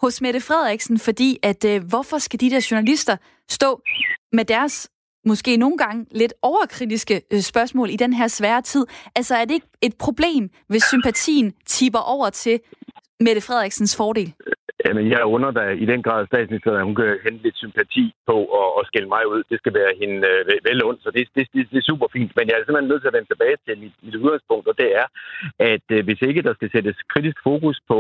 [0.02, 3.18] hos Mette Frederiksen, fordi at øh, hvorfor skal de der journalister
[3.50, 3.82] stå
[4.34, 4.90] med deres
[5.26, 8.86] måske nogle gange lidt overkritiske øh, spørgsmål i den her svære tid?
[9.16, 12.60] Altså er det ikke et problem, hvis sympatien tipper over til
[13.20, 14.34] Mette Frederiksens fordel?
[14.86, 18.38] Jamen, jeg under da i den grad statsministeren, at hun kan hente lidt sympati på
[18.60, 19.42] og, og skælde mig ud.
[19.52, 22.32] Det skal være hende øh, vel ondt, så det, det, det, det er super fint.
[22.36, 24.90] Men jeg er simpelthen nødt til at vende tilbage til mit, mit udgangspunkt, og det
[25.02, 25.08] er,
[25.74, 27.98] at øh, hvis ikke der skal sættes kritisk fokus på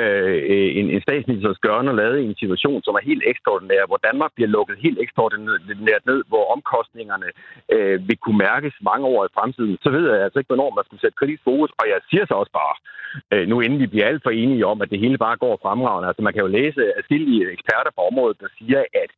[0.00, 0.38] øh,
[0.78, 4.32] en, en statsministers gørne og lade i en situation, som er helt ekstraordinær, hvor Danmark
[4.34, 7.28] bliver lukket helt ekstraordinært ned, hvor omkostningerne
[7.74, 10.84] øh, vil kunne mærkes mange år i fremtiden, så ved jeg altså ikke, hvornår man
[10.84, 11.70] skal sætte kritisk fokus.
[11.80, 12.74] Og jeg siger så også bare,
[13.32, 16.13] øh, nu inden vi bliver alt for enige om, at det hele bare går fremragende,
[16.14, 19.10] Altså man kan jo læse adskillige eksperter på området, der siger, at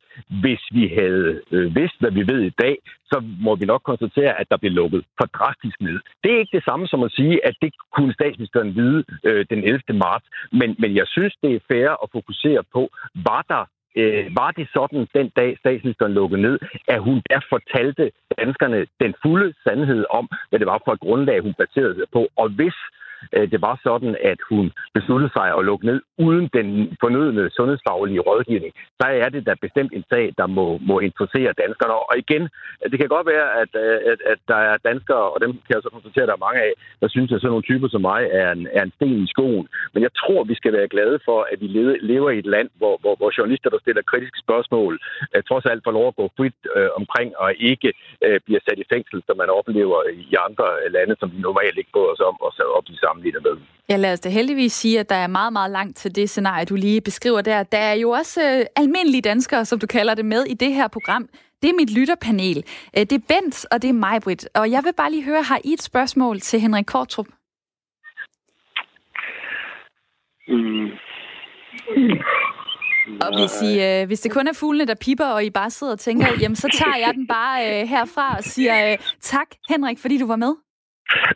[0.42, 2.76] hvis vi havde øh, vidst, hvad vi ved i dag,
[3.10, 5.98] så må vi nok konstatere, at der blev lukket for drastisk ned.
[6.22, 9.60] Det er ikke det samme som at sige, at det kunne statsministeren vide øh, den
[9.64, 9.80] 11.
[10.04, 10.26] marts.
[10.52, 12.82] Men, men jeg synes, det er fair at fokusere på,
[13.28, 13.62] var der
[14.00, 19.14] øh, var det sådan den dag statsministeren lukkede ned, at hun der fortalte danskerne den
[19.22, 22.22] fulde sandhed om, hvad det var for et grundlag, hun baserede sig på.
[22.36, 22.76] Og hvis
[23.34, 26.68] Øh, det var sådan, at hun besluttede sig at lukke ned uden den
[27.02, 31.94] fornødende sundhedsfaglige rådgivning, så er det da bestemt en sag, der må, må interessere danskerne.
[32.10, 32.42] Og igen,
[32.90, 35.82] det kan godt være, at, øh, at, at der er danskere, og dem kan jeg
[35.82, 38.22] så konstatere, at der er mange af, der synes, at sådan nogle typer som mig
[38.40, 39.66] er en, er en sten i skoen.
[39.94, 41.66] Men jeg tror, vi skal være glade for, at vi
[42.12, 44.92] lever i et land, hvor, hvor, hvor journalister, der stiller kritiske spørgsmål,
[45.34, 47.90] øh, trods alt får lov at gå frit øh, omkring og ikke
[48.26, 49.98] øh, bliver sat i fængsel, som man oplever
[50.30, 53.40] i andre lande, som vi normalt ikke bryder os om og så op i sammenligner
[53.40, 53.62] med.
[53.88, 56.64] Ja, lad os da heldigvis sige, at der er meget, meget langt til det scenarie,
[56.64, 57.62] du lige beskriver der.
[57.62, 60.88] Der er jo også øh, almindelige danskere, som du kalder det, med i det her
[60.88, 61.28] program.
[61.62, 62.64] Det er mit lytterpanel.
[62.96, 64.48] Øh, det er Bent, og det er mig, Britt.
[64.54, 67.26] Og jeg vil bare lige høre, har I et spørgsmål til Henrik Kortrup?
[70.48, 70.88] Mm.
[73.20, 75.92] Og hvis, I, øh, hvis det kun er fuglene, der piper, og I bare sidder
[75.92, 79.98] og tænker, jamen så tager jeg den bare øh, herfra og siger øh, tak, Henrik,
[79.98, 80.65] fordi du var med.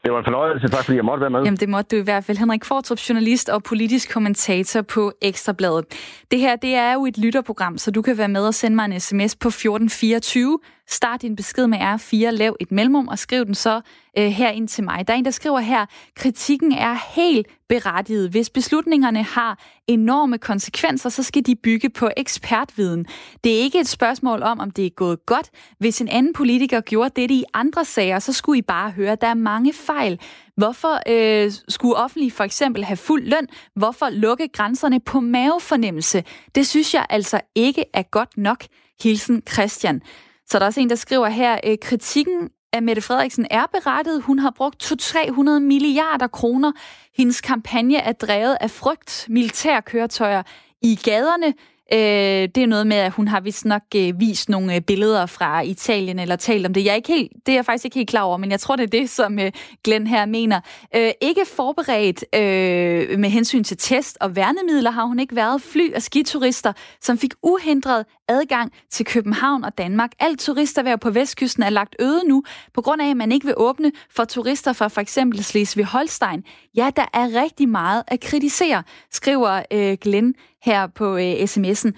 [0.04, 1.42] Det var en fornøjelse, tak fordi jeg måtte være med.
[1.44, 2.38] Jamen det måtte du i hvert fald.
[2.38, 5.84] Henrik Fortrup, journalist og politisk kommentator på Ekstrabladet.
[6.30, 8.84] Det her, det er jo et lytterprogram, så du kan være med og sende mig
[8.84, 10.58] en sms på 1424.
[10.92, 13.80] Start din besked med R4, lav et mellemrum og skriv den så
[14.18, 15.06] øh, her ind til mig.
[15.06, 18.30] Der er en, der skriver her, kritikken er helt berettiget.
[18.30, 23.06] Hvis beslutningerne har enorme konsekvenser, så skal de bygge på ekspertviden.
[23.44, 25.50] Det er ikke et spørgsmål om, om det er gået godt.
[25.78, 29.20] Hvis en anden politiker gjorde det i andre sager, så skulle I bare høre, at
[29.20, 30.20] der er mange fejl.
[30.56, 33.46] Hvorfor øh, skulle offentlige for eksempel have fuld løn?
[33.74, 36.24] Hvorfor lukke grænserne på mavefornemmelse?
[36.54, 38.64] Det synes jeg altså ikke er godt nok.
[39.02, 40.02] Hilsen Christian.
[40.50, 44.22] Så der er også en, der skriver her, øh, kritikken af Mette Frederiksen er berettet.
[44.22, 46.72] Hun har brugt 200-300 milliarder kroner.
[47.16, 50.42] Hendes kampagne er drevet af frygt, militærkøretøjer
[50.82, 51.54] i gaderne,
[51.92, 55.26] Øh, det er noget med, at hun har vist nok øh, vist nogle øh, billeder
[55.26, 56.84] fra Italien, eller talt om det.
[56.84, 58.76] Jeg er ikke helt, det er jeg faktisk ikke helt klar over, men jeg tror,
[58.76, 59.52] det er det, som øh,
[59.84, 60.60] Glenn her mener.
[60.96, 65.62] Øh, ikke forberedt øh, med hensyn til test og værnemidler har hun ikke været.
[65.62, 70.10] Fly og skiturister, som fik uhindret adgang til København og Danmark.
[70.18, 72.42] Alt turisterhverv på vestkysten er lagt øde nu,
[72.74, 76.42] på grund af, at man ikke vil åbne for turister fra for eksempel Slesvig-Holstein.
[76.76, 81.92] Ja, der er rigtig meget at kritisere, skriver øh, Glenn her på øh, sms'en.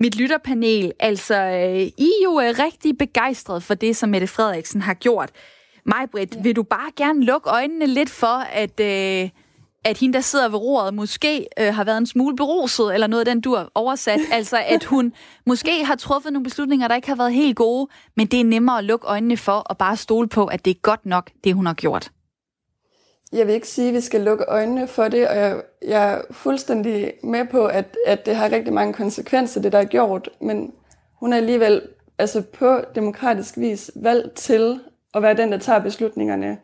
[0.00, 4.80] Mit lytterpanel, altså, øh, I er jo øh, rigtig begejstret for det, som Mette Frederiksen
[4.80, 5.30] har gjort.
[5.86, 6.40] Mig, Britt, ja.
[6.42, 9.30] vil du bare gerne lukke øjnene lidt for, at, øh,
[9.84, 13.28] at hende, der sidder ved roret, måske øh, har været en smule beruset, eller noget
[13.28, 14.20] af den, du har oversat.
[14.32, 15.12] altså, at hun
[15.46, 18.78] måske har truffet nogle beslutninger, der ikke har været helt gode, men det er nemmere
[18.78, 21.66] at lukke øjnene for, og bare stole på, at det er godt nok, det hun
[21.66, 22.10] har gjort.
[23.36, 26.20] Jeg vil ikke sige, at vi skal lukke øjnene for det, og jeg, jeg er
[26.30, 30.72] fuldstændig med på, at, at det har rigtig mange konsekvenser, det der er gjort, men
[31.14, 31.82] hun er alligevel
[32.18, 34.80] altså på demokratisk vis valgt til
[35.14, 36.58] at være den, der tager beslutningerne.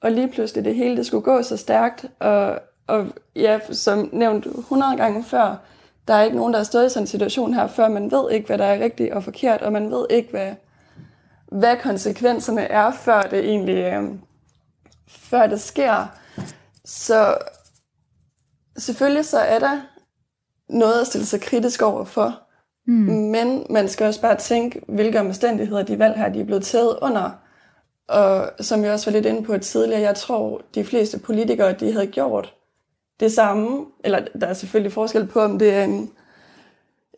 [0.00, 4.46] Og lige pludselig det hele, det skulle gå så stærkt, og, og ja, som nævnt
[4.46, 5.56] 100 gange før,
[6.08, 7.88] der er ikke nogen, der har stået i sådan en situation her før.
[7.88, 10.52] Man ved ikke, hvad der er rigtigt og forkert, og man ved ikke, hvad,
[11.46, 14.04] hvad konsekvenserne er, før det egentlig øh,
[15.08, 16.06] før det sker.
[16.84, 17.38] Så
[18.76, 19.80] selvfølgelig så er der
[20.68, 22.42] noget at stille sig kritisk over for.
[22.86, 22.94] Mm.
[22.94, 26.98] Men man skal også bare tænke, hvilke omstændigheder de valg her de er blevet taget
[27.02, 27.30] under.
[28.08, 31.92] Og som jeg også var lidt inde på tidligere, jeg tror, de fleste politikere, de
[31.92, 32.54] havde gjort
[33.20, 33.86] det samme.
[34.04, 36.10] Eller der er selvfølgelig forskel på, om det er en,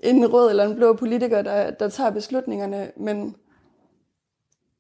[0.00, 2.90] en rød eller en blå politiker, der, der tager beslutningerne.
[2.96, 3.36] Men,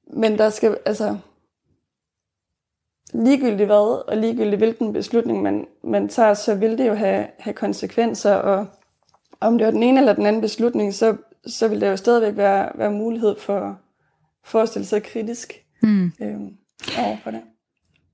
[0.06, 1.16] men der skal, altså,
[3.14, 7.54] ligegyldigt hvad, og ligegyldigt hvilken beslutning man, man tager, så vil det jo have, have
[7.54, 8.66] konsekvenser, og
[9.40, 12.36] om det er den ene eller den anden beslutning, så, så vil der jo stadigvæk
[12.36, 13.78] være, være mulighed for,
[14.44, 16.12] for at stille sig kritisk mm.
[16.20, 16.40] øh,
[16.98, 17.40] over for det.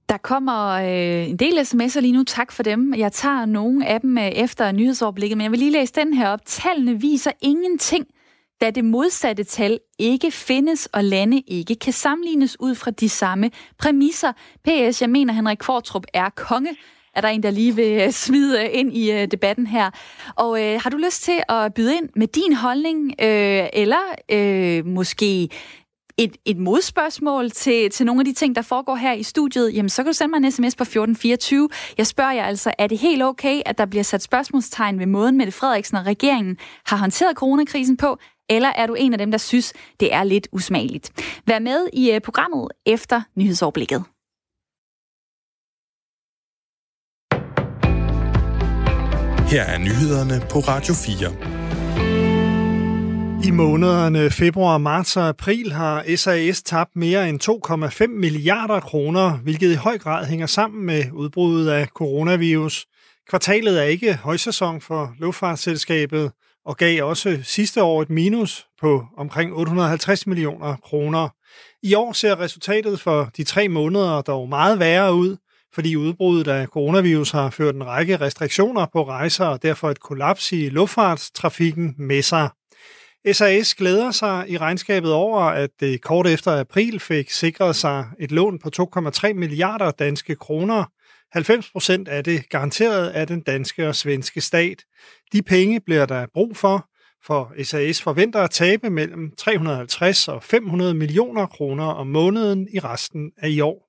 [0.08, 2.24] Der kommer øh, en del sms'er lige nu.
[2.24, 2.94] Tak for dem.
[2.94, 6.28] Jeg tager nogle af dem øh, efter nyhedsoverblikket, men jeg vil lige læse den her
[6.28, 6.40] op.
[6.46, 8.06] Tallene viser ingenting
[8.60, 13.50] da det modsatte tal ikke findes, og lande ikke kan sammenlignes ud fra de samme
[13.78, 14.32] præmisser.
[14.64, 16.76] PS, jeg mener, Henrik Kvartrup er konge,
[17.14, 19.90] er der en, der lige vil øh, smide øh, ind i øh, debatten her.
[20.36, 24.86] Og øh, har du lyst til at byde ind med din holdning, øh, eller øh,
[24.86, 25.48] måske
[26.18, 29.88] et, et modspørgsmål til, til nogle af de ting, der foregår her i studiet, jamen
[29.88, 31.68] så kan du sende mig en sms på 1424.
[31.98, 35.36] Jeg spørger jer altså, er det helt okay, at der bliver sat spørgsmålstegn ved måden,
[35.36, 39.38] Mette Frederiksen og regeringen har håndteret coronakrisen på, eller er du en af dem, der
[39.38, 41.10] synes, det er lidt usmageligt?
[41.46, 44.04] Vær med i uh, programmet efter nyhedsoverblikket.
[49.50, 51.56] Her er nyhederne på Radio 4.
[53.44, 57.40] I månederne februar, marts og april har SAS tabt mere end
[58.02, 62.86] 2,5 milliarder kroner, hvilket i høj grad hænger sammen med udbruddet af coronavirus.
[63.28, 66.32] Kvartalet er ikke højsæson for luftfartsselskabet
[66.66, 71.28] og gav også sidste år et minus på omkring 850 millioner kroner.
[71.82, 75.36] I år ser resultatet for de tre måneder dog meget værre ud
[75.76, 80.52] fordi udbruddet af coronavirus har ført en række restriktioner på rejser og derfor et kollaps
[80.52, 82.48] i luftfartstrafikken med sig.
[83.32, 88.32] SAS glæder sig i regnskabet over, at det kort efter april fik sikret sig et
[88.32, 90.84] lån på 2,3 milliarder danske kroner.
[91.32, 94.84] 90 procent af det garanteret af den danske og svenske stat.
[95.32, 96.88] De penge bliver der brug for,
[97.26, 103.30] for SAS forventer at tabe mellem 350 og 500 millioner kroner om måneden i resten
[103.38, 103.86] af i år.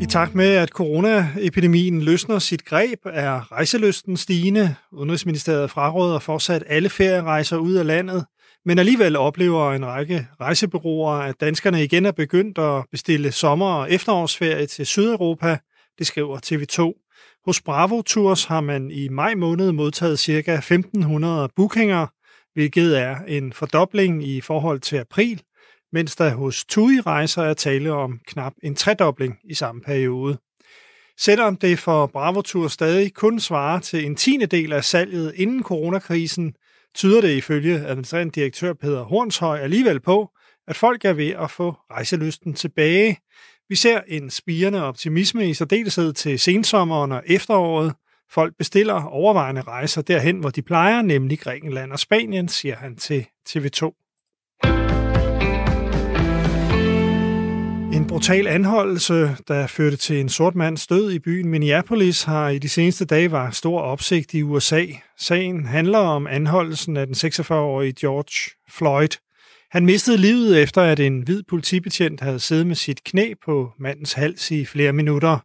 [0.00, 4.74] I takt med, at coronaepidemien løsner sit greb, er rejseløsten stigende.
[4.92, 8.26] Udenrigsministeriet fraråder fortsat alle ferierejser ud af landet,
[8.66, 13.92] men alligevel oplever en række rejsebyråer, at danskerne igen er begyndt at bestille sommer- og
[13.92, 15.58] efterårsferie til Sydeuropa,
[15.98, 17.02] det skriver TV2.
[17.44, 20.56] Hos Bravo Tours har man i maj måned modtaget ca.
[20.56, 22.06] 1.500 bookinger,
[22.54, 25.42] hvilket er en fordobling i forhold til april,
[25.92, 30.38] mens der hos TUI rejser er tale om knap en tredobling i samme periode.
[31.18, 35.62] Selvom det for Bravo Tour stadig kun svarer til en tiende del af salget inden
[35.62, 36.54] coronakrisen,
[36.96, 40.30] tyder det ifølge administrerende direktør Peter Hornshøj alligevel på,
[40.68, 43.18] at folk er ved at få rejselysten tilbage.
[43.68, 47.94] Vi ser en spirende optimisme i særdeleshed til sensommeren og efteråret.
[48.30, 53.26] Folk bestiller overvejende rejser derhen, hvor de plejer, nemlig Grækenland og Spanien, siger han til
[53.48, 54.05] TV2.
[58.06, 62.58] En brutal anholdelse, der førte til en sort mands død i byen Minneapolis, har i
[62.58, 64.84] de seneste dage var stor opsigt i USA.
[65.18, 69.08] Sagen handler om anholdelsen af den 46-årige George Floyd.
[69.70, 74.12] Han mistede livet efter, at en hvid politibetjent havde siddet med sit knæ på mandens
[74.12, 75.38] hals i flere minutter.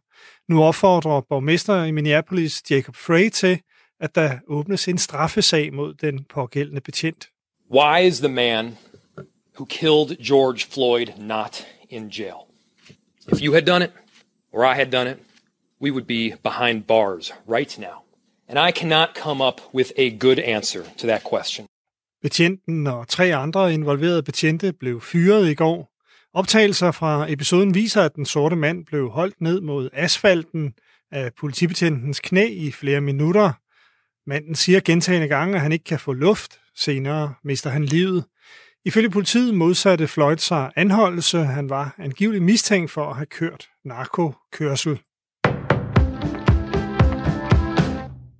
[0.48, 3.60] Nu opfordrer borgmester i Minneapolis Jacob Frey til,
[4.00, 7.28] at der åbnes en straffesag mod den pågældende betjent.
[7.74, 8.76] Why is the man
[9.56, 12.51] who killed George Floyd not in jail?
[13.28, 13.90] If you had done it,
[14.52, 15.18] or I had done it,
[15.80, 18.02] we would be behind bars right now.
[18.48, 21.66] And I cannot come up with a good answer to that question.
[22.22, 25.92] Betjenten og tre andre involverede betjente blev fyret i går.
[26.34, 30.74] Optagelser fra episoden viser, at den sorte mand blev holdt ned mod asfalten
[31.10, 33.52] af politibetjentens knæ i flere minutter.
[34.26, 36.60] Manden siger gentagende gange, at han ikke kan få luft.
[36.76, 38.24] Senere mister han livet.
[38.84, 41.38] Ifølge politiet modsatte Floyd sig anholdelse.
[41.38, 45.00] Han var angiveligt mistænkt for at have kørt narkokørsel.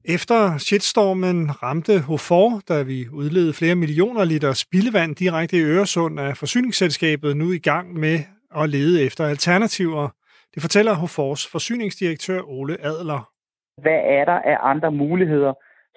[0.04, 6.34] Efter shitstormen ramte Hofor, da vi udledte flere millioner liter spildevand direkte i Øresund, er
[6.34, 8.18] forsyningsselskabet nu i gang med
[8.60, 10.08] at lede efter alternativer.
[10.54, 13.30] Det fortæller Hofors forsyningsdirektør Ole Adler.
[13.82, 15.52] Hvad er der af andre muligheder,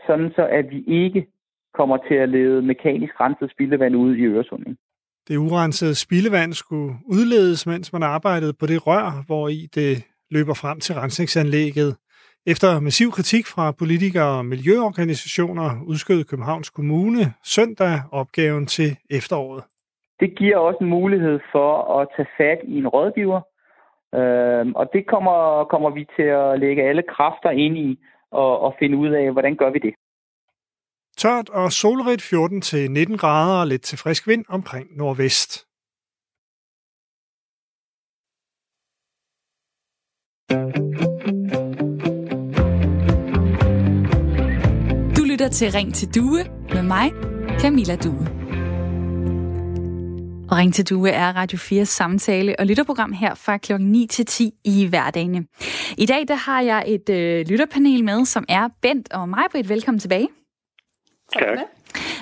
[0.08, 1.28] sådan så at vi ikke
[1.78, 4.66] kommer til at lede mekanisk renset spildevand ud i Øresund.
[5.28, 9.94] Det urensede spildevand skulle udledes, mens man arbejdede på det rør, hvor i det
[10.32, 11.98] løber frem til rensningsanlægget.
[12.48, 19.64] Efter massiv kritik fra politikere og miljøorganisationer udskød Københavns Kommune søndag opgaven til efteråret.
[20.20, 23.42] Det giver også en mulighed for at tage fat i en rådgiver,
[24.16, 28.00] øhm, og det kommer, kommer vi til at lægge alle kræfter ind i
[28.32, 29.94] og, og finde ud af, hvordan gør vi det.
[31.18, 35.66] Tørt og solrigt 14-19 grader og lidt til frisk vind omkring nordvest.
[45.18, 47.12] Du lytter til Ring til Due med mig,
[47.60, 48.28] Camilla Due.
[50.50, 53.74] Og Ring til Due er Radio 4 samtale- og lytterprogram her fra kl.
[53.80, 55.46] 9 til 10 i hverdagene.
[55.98, 59.44] I dag der har jeg et øh, lytterpanel med, som er Bent og mig.
[59.54, 60.28] Velkommen tilbage.
[61.40, 61.58] Tak.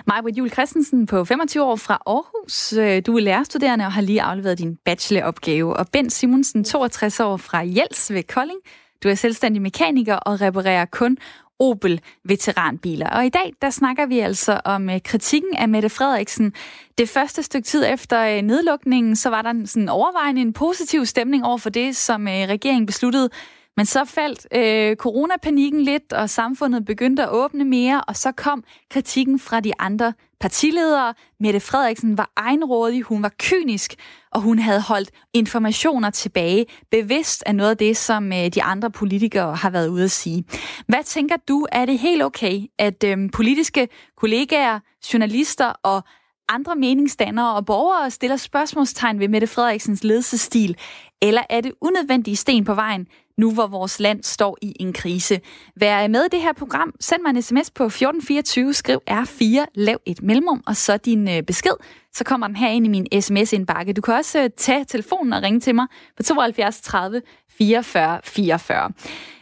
[0.08, 2.73] Majbrit Jul Christensen på 25 år fra Aarhus.
[2.73, 5.76] Øh, du er lærerstuderende og har lige afleveret din bacheloropgave.
[5.76, 8.60] Og Bent Simonsen, 62 år fra Jels ved Kolding.
[9.04, 11.17] Du er selvstændig mekaniker og reparerer kun
[11.60, 13.10] Opel veteranbiler.
[13.10, 16.54] Og i dag, der snakker vi altså om øh, kritikken af Mette Frederiksen.
[16.97, 21.45] Det første stykke tid efter øh, nedlukningen, så var der sådan overvejende en positiv stemning
[21.45, 23.30] over for det, som regeringen besluttede
[23.77, 28.63] men så faldt øh, coronapanikken lidt, og samfundet begyndte at åbne mere, og så kom
[28.89, 31.13] kritikken fra de andre partiledere.
[31.39, 33.95] Mette Frederiksen var egenrådig, hun var kynisk,
[34.31, 38.91] og hun havde holdt informationer tilbage, bevidst af noget af det, som øh, de andre
[38.91, 40.43] politikere har været ude at sige.
[40.88, 44.79] Hvad tænker du, er det helt okay, at øh, politiske kollegaer,
[45.13, 46.03] journalister og
[46.49, 50.77] andre meningsdannere og borgere stiller spørgsmålstegn ved Mette Frederiksens ledelsesstil,
[51.21, 53.07] eller er det unødvendige sten på vejen,
[53.38, 55.39] nu hvor vores land står i en krise?
[55.76, 56.93] Vær med i det her program.
[57.00, 61.43] Send mig en sms på 1424, skriv R4, lav et mellemrum, og så din øh,
[61.43, 61.72] besked.
[62.13, 63.93] Så kommer den her ind i min sms-indbakke.
[63.93, 67.22] Du kan også øh, tage telefonen og ringe til mig på 72 30
[67.58, 68.91] 44 44.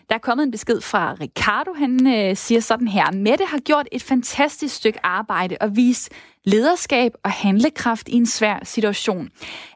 [0.10, 1.74] Der er kommet en besked fra Ricardo.
[1.74, 3.12] Han øh, siger sådan her.
[3.12, 6.10] Mette har gjort et fantastisk stykke arbejde og vist
[6.44, 9.30] lederskab og handlekraft i en svær situation.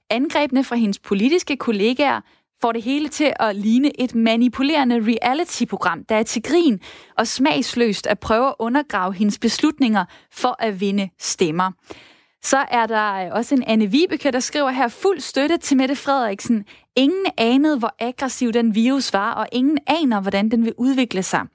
[0.10, 2.22] Angrebene fra hendes politiske kollegaer
[2.62, 6.80] får det hele til at ligne et manipulerende reality-program, der er til grin
[7.18, 11.72] og smagsløst at prøve at undergrave hendes beslutninger for at vinde stemmer.
[12.44, 16.66] Så er der også en Anne Vibeke, der skriver her fuld støtte til Mette Frederiksen.
[16.96, 21.46] Ingen anede, hvor aggressiv den virus var, og ingen aner, hvordan den vil udvikle sig.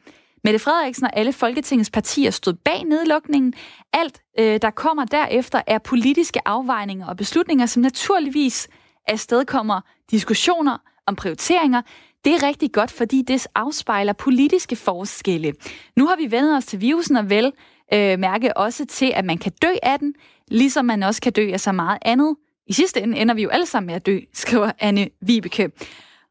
[0.44, 3.54] Mette Frederiksen og alle Folketingets partier stod bag nedlukningen.
[3.92, 8.68] Alt, øh, der kommer derefter, er politiske afvejninger og beslutninger, som naturligvis
[9.08, 11.82] afstedkommer diskussioner om prioriteringer.
[12.24, 15.52] Det er rigtig godt, fordi det afspejler politiske forskelle.
[15.96, 17.52] Nu har vi vendt os til virusen og vel
[17.92, 20.14] øh, mærke også til, at man kan dø af den,
[20.48, 22.36] ligesom man også kan dø af så meget andet.
[22.66, 25.70] I sidste ende ender vi jo alle sammen med at dø, skriver Anne Vibeke.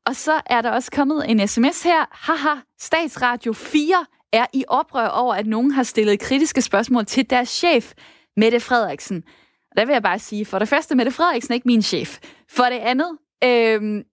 [0.05, 2.05] Og så er der også kommet en sms her.
[2.12, 7.49] Haha, Statsradio 4 er i oprør over, at nogen har stillet kritiske spørgsmål til deres
[7.49, 7.93] chef,
[8.38, 9.23] Mette Frederiksen.
[9.71, 12.17] Og der vil jeg bare sige, for det første, Mette Frederiksen er ikke min chef.
[12.49, 14.03] For det andet, øh,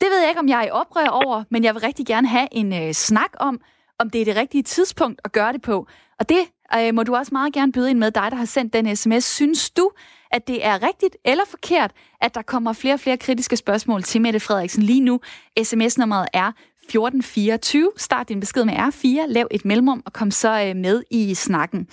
[0.00, 2.28] det ved jeg ikke, om jeg er i oprør over, men jeg vil rigtig gerne
[2.28, 3.60] have en øh, snak om,
[3.98, 5.86] om det er det rigtige tidspunkt at gøre det på.
[6.18, 6.38] Og det
[6.76, 9.24] øh, må du også meget gerne byde ind med dig, der har sendt den sms.
[9.24, 9.90] Synes du,
[10.30, 14.20] at det er rigtigt eller forkert, at der kommer flere og flere kritiske spørgsmål til
[14.20, 15.20] Mette Frederiksen lige nu?
[15.62, 17.92] SMS-nummeret er 1424.
[17.96, 21.88] Start din besked med R4, lav et mellemrum og kom så øh, med i snakken.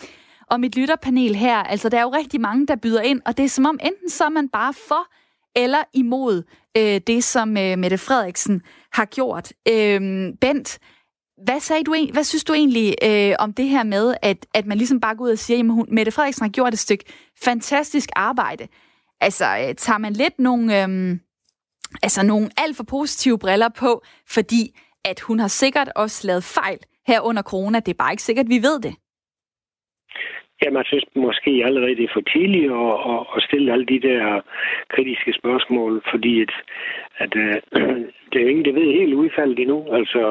[0.51, 3.45] Og mit lytterpanel her, altså der er jo rigtig mange, der byder ind, og det
[3.45, 5.07] er som om enten så er man bare for
[5.55, 6.43] eller imod
[6.77, 8.61] øh, det, som øh, Mette Frederiksen
[8.93, 9.53] har gjort.
[9.67, 10.01] Øh,
[10.41, 10.79] Bent,
[11.43, 14.77] hvad, sagde du, hvad synes du egentlig øh, om det her med, at, at man
[14.77, 17.05] ligesom bare går ud og siger, at Mette Frederiksen har gjort et stykke
[17.43, 18.67] fantastisk arbejde?
[19.21, 21.17] Altså, øh, tager man lidt nogle, øh,
[22.03, 26.79] altså nogle alt for positive briller på, fordi at hun har sikkert også lavet fejl
[27.07, 27.79] her under corona.
[27.79, 28.95] Det er bare ikke sikkert, vi ved det.
[30.77, 34.41] Jeg synes måske allerede, det er for tidligt at, at, at stille alle de der
[34.93, 36.53] kritiske spørgsmål, fordi at,
[37.23, 37.97] at uh,
[38.29, 40.21] det er jo ingen, der ved helt udfaldet endnu, altså,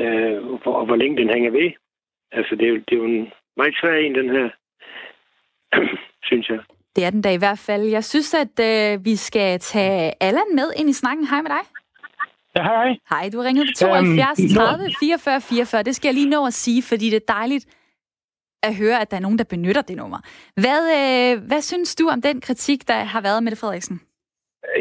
[0.00, 1.70] uh, hvor, hvor længe den hænger ved.
[2.32, 4.48] Altså, det er, jo, det er jo en meget svær en, den her,
[6.28, 6.60] synes jeg.
[6.96, 7.82] Det er den da i hvert fald.
[7.82, 11.26] Jeg synes, at uh, vi skal tage Allan med ind i snakken.
[11.26, 11.64] Hej med dig.
[12.56, 12.96] Ja, hej.
[13.10, 15.82] Hej, du har ringet på 72 30 44 44.
[15.82, 17.66] Det skal jeg lige nå at sige, fordi det er dejligt,
[18.62, 20.18] at høre, at der er nogen, der benytter det nummer.
[20.54, 24.00] Hvad, øh, hvad synes du om den kritik, der har været med det, Frederiksen?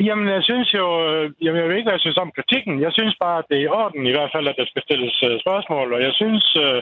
[0.08, 0.86] Jamen, jeg synes jo...
[1.10, 2.82] Øh, jamen, jeg ved ikke, hvad jeg synes om kritikken.
[2.82, 5.24] Jeg synes bare, at det er i orden i hvert fald, at der skal stilles
[5.30, 5.94] øh, spørgsmål.
[5.94, 6.82] Og jeg synes, øh,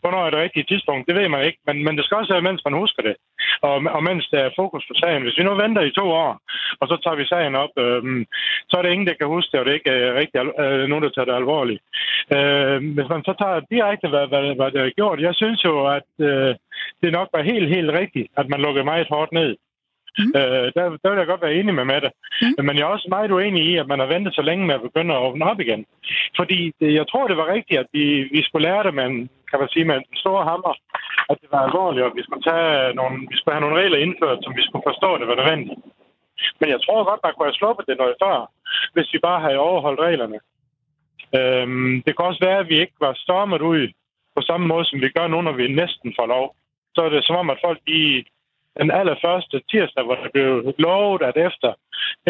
[0.00, 1.58] hvornår er det rigtige tidspunkt, det ved man ikke.
[1.66, 3.16] Men, men det skal også være, mens man husker det.
[3.68, 5.22] Og, og mens der er fokus på sagen.
[5.22, 6.32] Hvis vi nu venter i to år,
[6.80, 8.02] og så tager vi sagen op, øh,
[8.68, 10.38] så er det ingen, der kan huske det, og det er ikke øh, uh, rigtig
[10.64, 11.82] øh, nogen, der tager det alvorligt.
[12.36, 15.74] Øh, hvis man så tager direkte, hvad, hvad, hvad det er gjort, jeg synes jo,
[15.98, 16.54] at øh,
[17.02, 19.56] det nok var helt, helt rigtigt, at man lukkede meget hårdt ned.
[20.18, 20.32] Mm.
[20.38, 22.10] Øh, der, der vil jeg godt være enig med Mette.
[22.42, 22.64] Mm.
[22.66, 24.86] Men jeg er også meget uenig i, at man har ventet så længe med at
[24.88, 25.86] begynde at åbne op igen.
[26.38, 29.30] Fordi det, jeg tror, det var rigtigt, at vi, vi skulle lære det med en,
[29.50, 30.74] kan man sige, med en stor hammer,
[31.30, 34.38] at det var alvorligt, og vi skulle, tage nogle, vi skulle have nogle regler indført,
[34.42, 35.80] som vi skulle forstå, det var nødvendigt.
[36.60, 38.36] Men jeg tror godt, man kunne have sluppet det noget før,
[38.94, 40.38] hvis vi bare havde overholdt reglerne.
[41.38, 43.82] Øhm, det kan også være, at vi ikke var stormet ud
[44.36, 46.46] på samme måde, som vi gør nu, når vi næsten får lov.
[46.94, 48.24] Så er det som om, at folk de
[48.80, 50.48] den allerførste tirsdag, hvor det blev
[50.78, 51.70] lovet, at efter,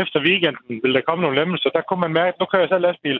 [0.02, 2.86] efter weekenden ville der komme nogle lemmelser, der kunne man mærke, nu kører jeg selv
[2.86, 3.18] lastbil,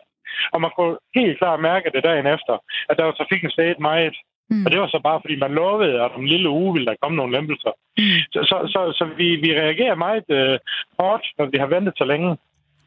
[0.52, 2.54] og man kunne helt klart mærke det dagen efter,
[2.88, 4.16] at der var trafikken steget meget.
[4.50, 4.64] Mm.
[4.64, 7.02] Og det var så bare, fordi man lovede, at om en lille uge ville der
[7.02, 7.72] komme nogle lempelser.
[7.98, 8.20] Mm.
[8.34, 10.58] Så, så, så, så vi, vi reagerer meget øh,
[10.98, 12.30] hårdt, når vi har ventet så længe.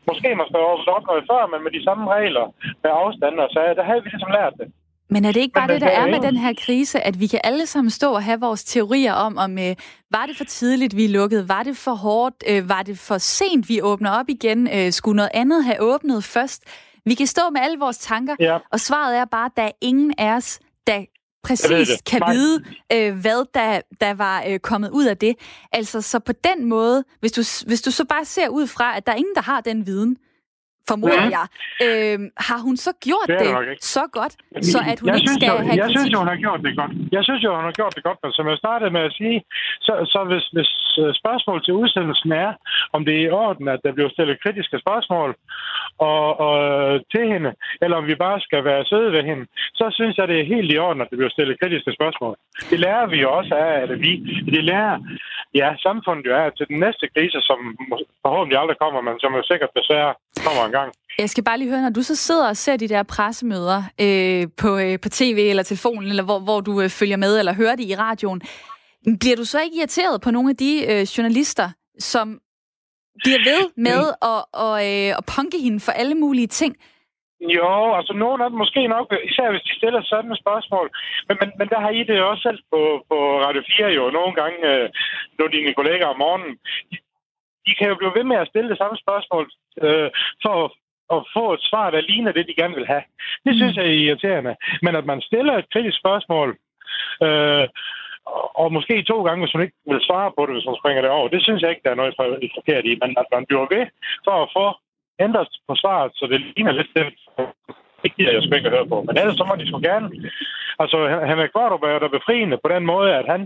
[0.09, 2.45] Måske man skal åbne op noget før, men med de samme regler
[2.83, 4.67] med afstand og så der havde vi ligesom lært det.
[5.09, 7.39] Men er det ikke bare det, der er med den her krise, at vi kan
[7.43, 9.75] alle sammen stå og have vores teorier om, om øh,
[10.11, 11.49] var det for tidligt, vi lukkede?
[11.49, 12.43] Var det for hårdt?
[12.47, 14.67] Øh, var det for sent, vi åbner op igen?
[14.73, 16.63] Øh, skulle noget andet have åbnet først?
[17.05, 18.57] Vi kan stå med alle vores tanker, ja.
[18.71, 21.05] og svaret er bare, at der er ingen af os, der
[21.43, 22.33] præcis kan Nej.
[22.33, 25.35] vide, øh, hvad der, der var øh, kommet ud af det.
[25.71, 29.05] Altså, så på den måde, hvis du, hvis du så bare ser ud fra, at
[29.05, 30.17] der er ingen, der har den viden,
[30.91, 31.37] formoder ja.
[31.37, 31.45] jeg.
[31.85, 32.19] Øh,
[32.49, 34.33] har hun så gjort det, det så godt,
[34.71, 36.61] så at hun jeg ikke synes, skal jo, have Jeg synes jo, hun har gjort
[36.65, 36.91] det godt.
[37.17, 39.37] Jeg synes jo, hun har gjort det godt, men som jeg startede med at sige,
[39.85, 40.71] så, så hvis, hvis
[41.01, 42.51] øh, spørgsmål til udsendelsen er,
[42.95, 45.29] om det er i orden, at der bliver stillet kritiske spørgsmål
[46.09, 46.57] og, og,
[47.11, 47.51] til hende,
[47.83, 49.45] eller om vi bare skal være søde ved hende,
[49.79, 52.35] så synes jeg, det er helt i orden, at der bliver stillet kritiske spørgsmål.
[52.71, 54.11] Det lærer vi jo også af, at vi,
[54.55, 54.95] det lærer
[55.61, 57.59] ja, samfundet jo er til den næste krise, som
[58.25, 60.13] forhåbentlig aldrig kommer, men som jo sikkert desværre
[60.45, 60.89] kommer en gang.
[61.19, 64.47] Jeg skal bare lige høre, når du så sidder og ser de der pressemøder øh,
[64.61, 67.75] på, øh, på tv eller telefonen, eller hvor, hvor du øh, følger med, eller hører
[67.75, 68.41] det i radioen,
[69.21, 71.69] bliver du så ikke irriteret på nogle af de øh, journalister,
[71.99, 72.39] som
[73.23, 74.01] bliver ved med
[74.31, 76.75] at, og, øh, at punke hende for alle mulige ting?
[77.57, 80.87] Jo, altså nogen af dem måske nok, især hvis de stiller sådan et spørgsmål.
[81.27, 84.33] Men, men, men der har I det også selv på, på Radio 4 jo nogle
[84.41, 84.89] gange, øh,
[85.37, 86.53] når dine kollegaer om morgenen.
[86.91, 86.97] De,
[87.67, 89.45] de kan jo blive ved med at stille det samme spørgsmål
[89.85, 90.09] øh,
[90.43, 90.55] for
[91.15, 93.03] at få et svar, der ligner det, de gerne vil have.
[93.45, 94.55] Det synes jeg er irriterende.
[94.81, 96.49] Men at man stiller et kritisk spørgsmål,
[97.25, 97.67] øh,
[98.61, 101.11] og måske to gange, hvis hun ikke vil svare på det, hvis hun springer det
[101.11, 102.15] over, det synes jeg ikke, der er noget
[102.57, 102.93] forkert i.
[103.01, 103.85] Men at man bliver ved
[104.25, 104.65] for at få
[105.25, 107.07] ændret på svaret, så det ligner lidt det,
[108.07, 108.97] det giver jeg sgu ikke at høre på.
[109.07, 110.07] Men ellers så må de sgu gerne.
[110.81, 110.97] Altså,
[111.29, 113.41] Henrik Kvartrup er der befriende på den måde, at han,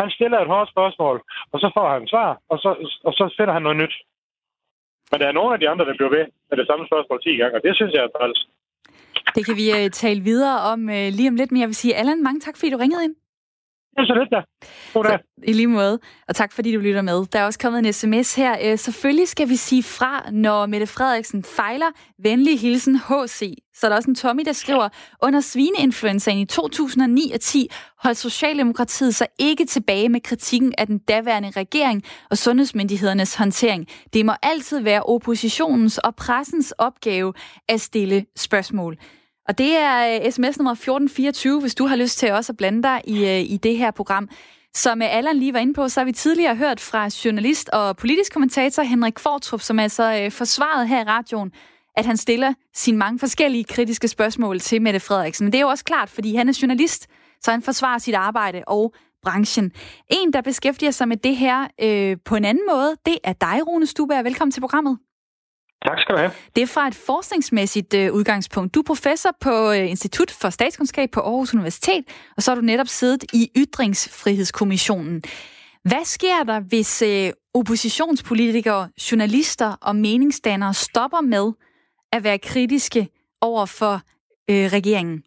[0.00, 1.16] han stiller et hårdt spørgsmål,
[1.52, 2.70] og så får han svar, og så,
[3.06, 3.94] og så finder han noget nyt.
[5.10, 7.36] Men der er nogle af de andre, der bliver ved med det samme spørgsmål 10
[7.40, 8.40] gange, og det synes jeg er træls.
[9.36, 11.96] Det kan vi øh, tale videre om øh, lige om lidt, men jeg vil sige,
[12.00, 13.14] Allan, mange tak, fordi du ringede ind.
[13.96, 14.68] Det er så lidt, da.
[14.94, 15.18] Goddag.
[15.42, 15.98] I lige måde.
[16.28, 17.26] Og tak, fordi du lytter med.
[17.32, 18.56] Der er også kommet en sms her.
[18.64, 21.86] Øh, selvfølgelig skal vi sige fra, når Mette Frederiksen fejler.
[22.18, 23.54] Venlig hilsen HC.
[23.74, 24.88] Så er der også en Tommy, der skriver,
[25.22, 27.68] under svineinfluenzaen i 2009 og 10
[28.02, 33.86] holdt Socialdemokratiet sig ikke tilbage med kritikken af den daværende regering og sundhedsmyndighedernes håndtering.
[34.12, 37.32] Det må altid være oppositionens og pressens opgave
[37.68, 38.96] at stille spørgsmål.
[39.48, 42.82] Og det er øh, sms nummer 1424, hvis du har lyst til også at blande
[42.82, 44.28] dig i, øh, i det her program.
[44.74, 47.96] Som øh, Allan lige var inde på, så har vi tidligere hørt fra journalist og
[47.96, 51.52] politisk kommentator Henrik Fortrup, som altså forsvaret her i radioen,
[51.96, 55.44] at han stiller sine mange forskellige kritiske spørgsmål til Mette Frederiksen.
[55.44, 57.06] Men det er jo også klart, fordi han er journalist,
[57.42, 59.72] så han forsvarer sit arbejde og branchen.
[60.10, 63.66] En, der beskæftiger sig med det her øh, på en anden måde, det er dig,
[63.66, 64.22] Rune Stubær.
[64.22, 64.98] Velkommen til programmet.
[65.84, 66.30] Tak skal du have.
[66.56, 68.74] Det er fra et forskningsmæssigt øh, udgangspunkt.
[68.74, 72.04] Du er professor på øh, Institut for Statskundskab på Aarhus Universitet,
[72.36, 75.22] og så har du netop siddet i Ytringsfrihedskommissionen.
[75.84, 81.52] Hvad sker der, hvis øh, oppositionspolitikere, journalister og meningsdannere stopper med
[82.12, 83.08] at være kritiske
[83.40, 83.94] over for
[84.50, 85.22] øh, regeringen?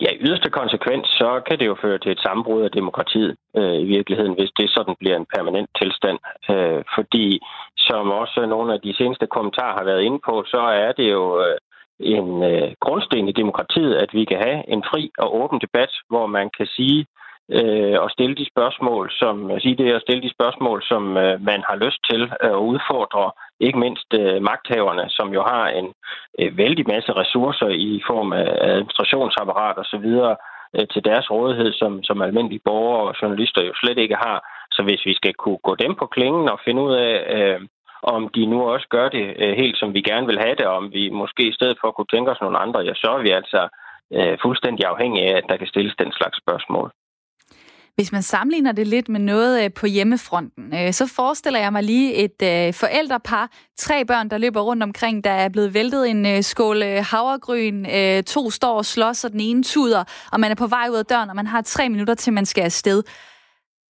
[0.00, 3.76] Ja, i yderste konsekvens, så kan det jo føre til et sammenbrud af demokratiet øh,
[3.84, 6.18] i virkeligheden, hvis det sådan bliver en permanent tilstand.
[6.50, 7.40] Øh, fordi,
[7.76, 11.24] som også nogle af de seneste kommentarer har været inde på, så er det jo
[11.44, 11.58] øh,
[12.00, 16.26] en øh, grundsten i demokratiet, at vi kan have en fri og åben debat, hvor
[16.26, 17.06] man kan sige
[17.50, 21.62] øh, og stille de spørgsmål, som sige det at stille de spørgsmål, som øh, man
[21.68, 23.30] har lyst til øh, at udfordre
[23.60, 25.92] ikke mindst øh, magthaverne, som jo har en
[26.40, 30.36] øh, vældig masse ressourcer i form af administrationsapparat og så videre
[30.76, 34.38] øh, til deres rådighed, som, som almindelige borgere og journalister jo slet ikke har.
[34.72, 37.60] Så hvis vi skal kunne gå dem på klingen og finde ud af, øh,
[38.02, 40.76] om de nu også gør det øh, helt som vi gerne vil have det, og
[40.76, 43.30] om vi måske i stedet for kunne tænke os nogle andre, ja, så er vi
[43.30, 43.68] altså
[44.12, 46.90] øh, fuldstændig afhængige af, at der kan stilles den slags spørgsmål.
[47.94, 51.82] Hvis man sammenligner det lidt med noget øh, på hjemmefronten, øh, så forestiller jeg mig
[51.82, 56.42] lige et øh, forældrepar, tre børn, der løber rundt omkring, der er blevet væltet en
[56.42, 57.84] skål havregryn,
[58.22, 61.06] to står og slås, og den ene tuder, og man er på vej ud af
[61.06, 63.02] døren, og man har tre minutter til, man skal afsted.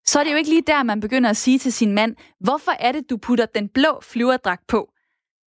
[0.07, 2.73] Så er det jo ikke lige der, man begynder at sige til sin mand, hvorfor
[2.79, 4.89] er det, du putter den blå flyverdragt på?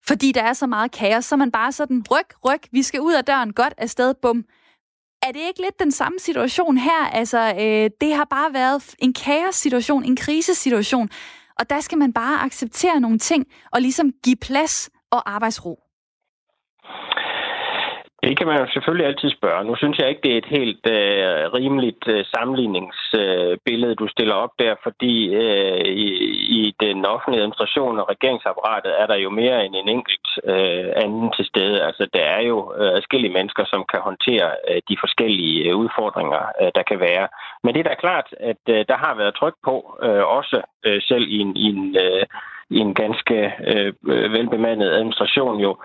[0.07, 3.13] Fordi der er så meget kaos, så man bare sådan, ryk, ryk, vi skal ud
[3.13, 4.45] af døren, godt afsted, bum
[5.27, 7.05] er det ikke lidt den samme situation her?
[7.11, 11.09] Altså, øh, det har bare været en kaos-situation, en krisesituation,
[11.59, 15.79] og der skal man bare acceptere nogle ting og ligesom give plads og arbejdsro.
[18.25, 19.63] Det kan man jo selvfølgelig altid spørge.
[19.63, 24.35] Nu synes jeg ikke, det er et helt øh, rimeligt øh, sammenligningsbillede, øh, du stiller
[24.35, 26.07] op der, fordi øh, i,
[26.59, 31.31] i den offentlige administration og regeringsapparatet er der jo mere end en enkelt øh, anden
[31.37, 31.83] til stede.
[31.87, 36.71] Altså, der er jo øh, mennesker, som kan håndtere øh, de forskellige øh, udfordringer, øh,
[36.75, 37.27] der kan være.
[37.63, 41.01] Men det er da klart, at øh, der har været tryk på, øh, også øh,
[41.01, 42.25] selv i en, i en øh,
[42.69, 45.77] i en ganske øh, øh, velbemandet administration jo.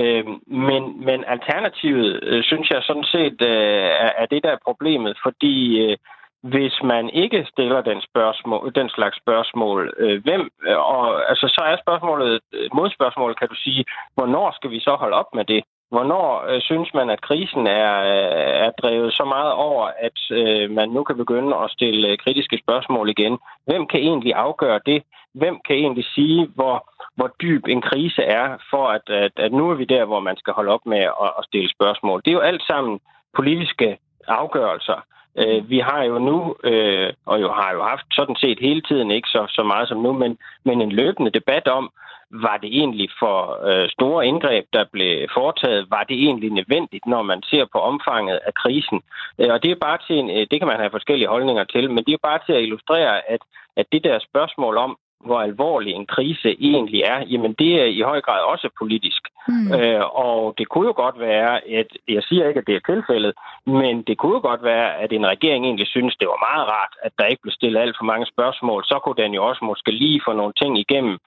[0.00, 4.64] Øh, men, men alternativet, øh, synes jeg sådan set, øh, er, er det der er
[4.64, 5.96] problemet, fordi øh,
[6.42, 11.62] hvis man ikke stiller den, spørgsmål, den slags spørgsmål, øh, hvem, øh, og altså, så
[11.64, 13.84] er spørgsmålet, øh, modspørgsmålet kan du sige,
[14.14, 15.64] hvornår skal vi så holde op med det?
[15.90, 20.70] Hvornår øh, synes man, at krisen er, øh, er drevet så meget over, at øh,
[20.70, 23.38] man nu kan begynde at stille øh, kritiske spørgsmål igen?
[23.66, 25.02] Hvem kan egentlig afgøre det?
[25.34, 29.70] Hvem kan egentlig sige, hvor, hvor dyb en krise er, for at, at, at nu
[29.70, 32.22] er vi der, hvor man skal holde op med at, at stille spørgsmål?
[32.24, 33.00] Det er jo alt sammen
[33.36, 35.00] politiske afgørelser.
[35.38, 39.10] Øh, vi har jo nu, øh, og jo har jo haft sådan set hele tiden,
[39.10, 41.90] ikke så, så meget som nu, men, men en løbende debat om,
[42.30, 45.90] var det egentlig for øh, store indgreb, der blev foretaget?
[45.90, 49.00] Var det egentlig nødvendigt, når man ser på omfanget af krisen?
[49.38, 51.90] Øh, og det er bare til en, øh, det kan man have forskellige holdninger til,
[51.90, 53.40] men det er bare til at illustrere, at,
[53.76, 58.00] at det der spørgsmål om, hvor alvorlig en krise egentlig er, jamen det er i
[58.00, 59.22] høj grad også politisk.
[59.48, 59.72] Mm.
[59.74, 63.32] Øh, og det kunne jo godt være, at jeg siger ikke, at det er tilfældet,
[63.66, 66.94] men det kunne jo godt være, at en regering egentlig synes, det var meget rart,
[67.02, 68.84] at der ikke blev stillet alt for mange spørgsmål.
[68.84, 71.18] Så kunne den jo også måske lige få nogle ting igennem,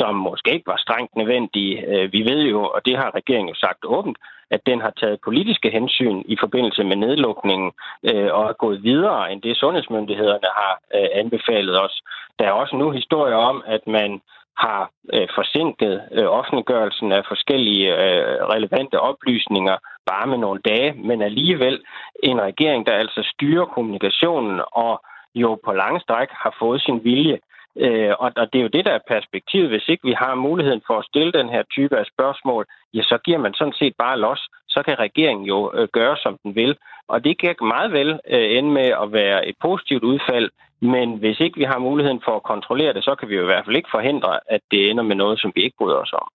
[0.00, 1.74] som måske ikke var strengt nødvendige.
[1.90, 4.18] Øh, vi ved jo, og det har regeringen jo sagt åbent,
[4.54, 7.70] at den har taget politiske hensyn i forbindelse med nedlukningen
[8.10, 11.94] øh, og er gået videre end det sundhedsmyndighederne har øh, anbefalet os.
[12.38, 14.20] Der er også nu historier om, at man
[14.64, 19.76] har øh, forsinket øh, offentliggørelsen af forskellige øh, relevante oplysninger
[20.10, 21.76] bare med nogle dage, men alligevel
[22.22, 25.02] en regering, der altså styrer kommunikationen og
[25.34, 27.38] jo på lange stræk har fået sin vilje.
[27.76, 29.68] Øh, og, og det er jo det, der er perspektivet.
[29.68, 33.18] Hvis ikke vi har muligheden for at stille den her type af spørgsmål, ja, så
[33.24, 34.40] giver man sådan set bare los.
[34.68, 36.76] Så kan regeringen jo øh, gøre, som den vil.
[37.08, 40.50] Og det kan meget vel øh, ende med at være et positivt udfald,
[40.80, 43.50] men hvis ikke vi har muligheden for at kontrollere det, så kan vi jo i
[43.50, 46.28] hvert fald ikke forhindre, at det ender med noget, som vi ikke bryder os om.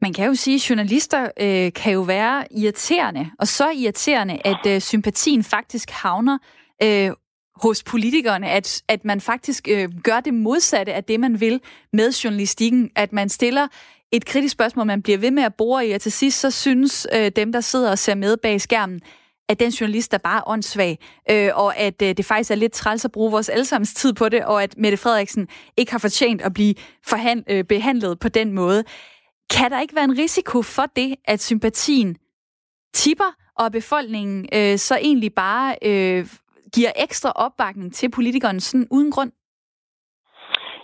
[0.00, 4.66] Man kan jo sige, at journalister øh, kan jo være irriterende, og så irriterende, at
[4.74, 6.38] øh, sympatien faktisk havner
[6.82, 7.10] øh,
[7.62, 11.60] hos politikerne, at, at man faktisk øh, gør det modsatte af det, man vil
[11.92, 12.90] med journalistikken.
[12.96, 13.68] At man stiller
[14.12, 17.06] et kritisk spørgsmål, man bliver ved med at bore i, og til sidst så synes
[17.14, 19.00] øh, dem, der sidder og ser med bag skærmen,
[19.48, 20.98] at den journalist er bare åndssvag,
[21.30, 24.28] øh, og at øh, det faktisk er lidt træls at bruge vores allesammens tid på
[24.28, 26.74] det, og at Mette Frederiksen ikke har fortjent at blive
[27.06, 28.84] forhand, øh, behandlet på den måde.
[29.50, 32.16] Kan der ikke være en risiko for det, at sympatien
[32.94, 36.26] tipper, og befolkningen øh, så egentlig bare øh,
[36.76, 39.32] giver ekstra opbakning til politikerne sådan uden grund?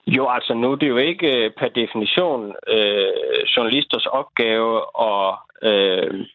[0.07, 5.28] Jo, altså nu det er jo ikke øh, per definition øh, journalisters opgave at,
[5.62, 6.26] øh,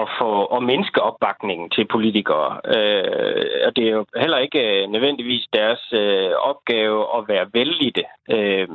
[0.00, 2.60] at få at mindske opbakningen til politikere.
[2.76, 8.04] Øh, og det er jo heller ikke øh, nødvendigvis deres øh, opgave at være vældige.
[8.30, 8.68] Øh,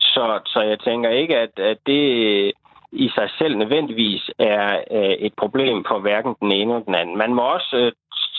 [0.00, 2.04] så, så jeg tænker ikke, at, at det
[2.92, 7.16] i sig selv nødvendigvis er øh, et problem for hverken den ene eller den anden.
[7.18, 7.92] Man må også øh,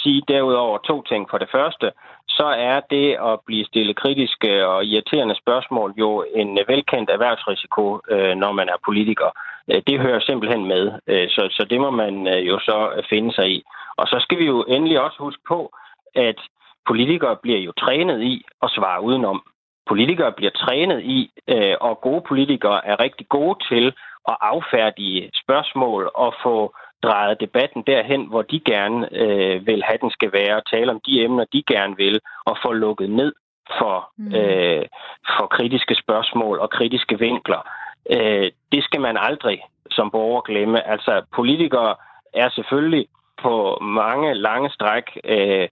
[0.08, 1.30] sige derudover to ting.
[1.30, 1.88] For det første,
[2.38, 8.36] så er det at blive stillet kritiske og irriterende spørgsmål jo en velkendt erhvervsrisiko, øh,
[8.43, 9.30] når man er politiker.
[9.70, 12.14] Øh, det hører simpelthen med, øh, så, så det må man
[12.49, 12.78] jo så
[13.10, 13.64] finde sig i.
[13.97, 15.60] Og så skal vi jo endelig også huske på,
[16.16, 16.39] at
[16.88, 19.41] politikere bliver jo trænet i at svare udenom.
[19.88, 21.32] Politikere bliver trænet i,
[21.82, 23.86] og gode politikere er rigtig gode til
[24.32, 30.12] at affærdige spørgsmål og få drejet debatten derhen, hvor de gerne øh, vil have, den
[30.12, 33.34] skal være, og tale om de emner, de gerne vil, og få lukket ned
[33.80, 34.36] for, mm.
[34.36, 34.86] øh,
[35.38, 37.62] for kritiske spørgsmål og kritiske vinkler.
[38.12, 40.88] Øh, det skal man aldrig som borger glemme.
[40.88, 41.95] Altså, politikere
[42.34, 43.08] er selvfølgelig
[43.41, 45.68] på mange lange stræk øh,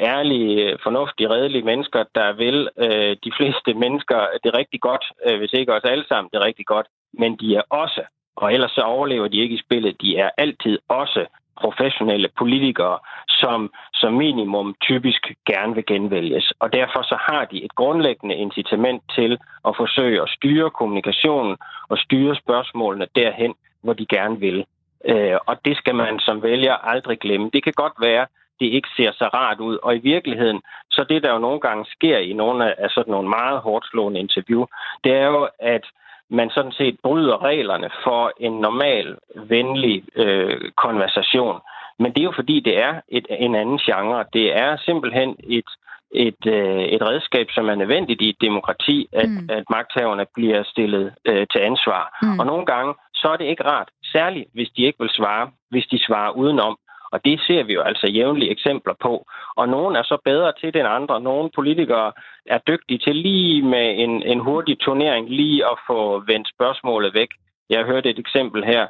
[0.00, 5.52] ærlige, fornuftige, redelige mennesker, der vil øh, de fleste mennesker det rigtig godt, øh, hvis
[5.52, 8.02] ikke os alle sammen det rigtig godt, men de er også
[8.42, 10.00] og ellers så overlever de ikke i spillet.
[10.02, 11.26] De er altid også
[11.60, 13.70] professionelle politikere, som
[14.00, 16.52] som minimum typisk gerne vil genvælges.
[16.58, 21.56] Og derfor så har de et grundlæggende incitament til at forsøge at styre kommunikationen
[21.88, 24.64] og styre spørgsmålene derhen, hvor de gerne vil.
[25.04, 27.50] Øh, og det skal man som vælger aldrig glemme.
[27.52, 28.26] Det kan godt være,
[28.60, 29.78] det ikke ser så rart ud.
[29.82, 30.60] Og i virkeligheden,
[30.90, 34.20] så det der jo nogle gange sker i nogle af sådan nogle meget hårdt slående
[34.20, 34.66] interview,
[35.04, 35.84] det er jo, at
[36.30, 41.60] man sådan set bryder reglerne for en normal, venlig øh, konversation.
[41.98, 44.24] Men det er jo fordi, det er et, en anden genre.
[44.32, 45.70] Det er simpelthen et,
[46.10, 49.48] et, øh, et redskab, som er nødvendigt i et demokrati, at, mm.
[49.50, 52.18] at magthaverne bliver stillet øh, til ansvar.
[52.22, 52.38] Mm.
[52.38, 53.88] Og nogle gange, så er det ikke rart.
[54.12, 56.78] Særligt, hvis de ikke vil svare, hvis de svarer udenom.
[57.12, 59.26] Og det ser vi jo altså jævnlige eksempler på.
[59.56, 61.20] Og nogle er så bedre til den andre.
[61.20, 62.12] Nogle politikere
[62.46, 67.28] er dygtige til lige med en, en hurtig turnering lige at få vendt spørgsmålet væk.
[67.70, 68.86] Jeg hørte et eksempel her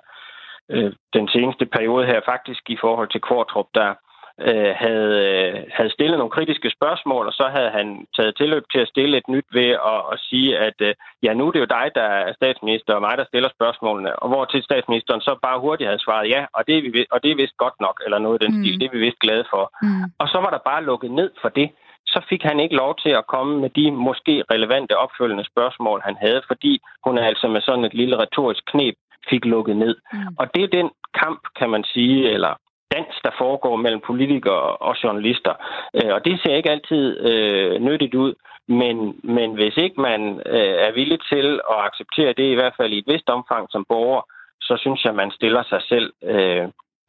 [0.71, 3.95] øh, den seneste periode her, faktisk i forhold til Kvartrup, der
[4.41, 8.79] øh, havde, øh, havde stillet nogle kritiske spørgsmål, og så havde han taget tilløb til
[8.79, 11.75] at stille et nyt ved at, at sige, at øh, ja, nu er det jo
[11.79, 15.61] dig, der er statsminister, og mig, der stiller spørgsmålene, og hvor til statsministeren så bare
[15.61, 18.19] hurtigt havde svaret ja, og det er, vi, og det er vist godt nok, eller
[18.19, 18.63] noget af den mm.
[18.63, 19.65] stil, det er vi vist glade for.
[19.83, 20.05] Mm.
[20.19, 21.71] Og så var der bare lukket ned for det.
[22.07, 26.17] Så fik han ikke lov til at komme med de måske relevante opfølgende spørgsmål, han
[26.21, 28.95] havde, fordi hun altså med sådan et lille retorisk knep
[29.31, 29.97] fik lukket ned.
[30.13, 30.19] Mm.
[30.39, 32.55] Og det er den kamp, kan man sige, eller
[32.95, 35.55] dans, der foregår mellem politikere og journalister.
[35.97, 38.35] Øh, og det ser ikke altid øh, nyttigt ud,
[38.69, 38.97] men,
[39.37, 42.99] men hvis ikke man øh, er villig til at acceptere det, i hvert fald i
[42.99, 44.23] et vist omfang som borger,
[44.61, 46.65] så synes jeg, man stiller sig selv øh,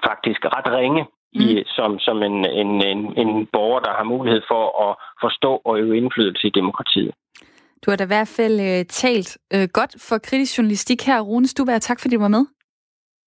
[0.07, 1.63] faktisk ret ringe i, mm.
[1.65, 5.97] som, som en, en, en, en borger, der har mulighed for at forstå og øve
[5.97, 7.11] indflydelse i demokratiet.
[7.85, 11.47] Du har da i hvert fald øh, talt øh, godt for kritisk journalistik her, Rune
[11.47, 11.81] Stuberg.
[11.81, 12.45] Tak fordi du var med.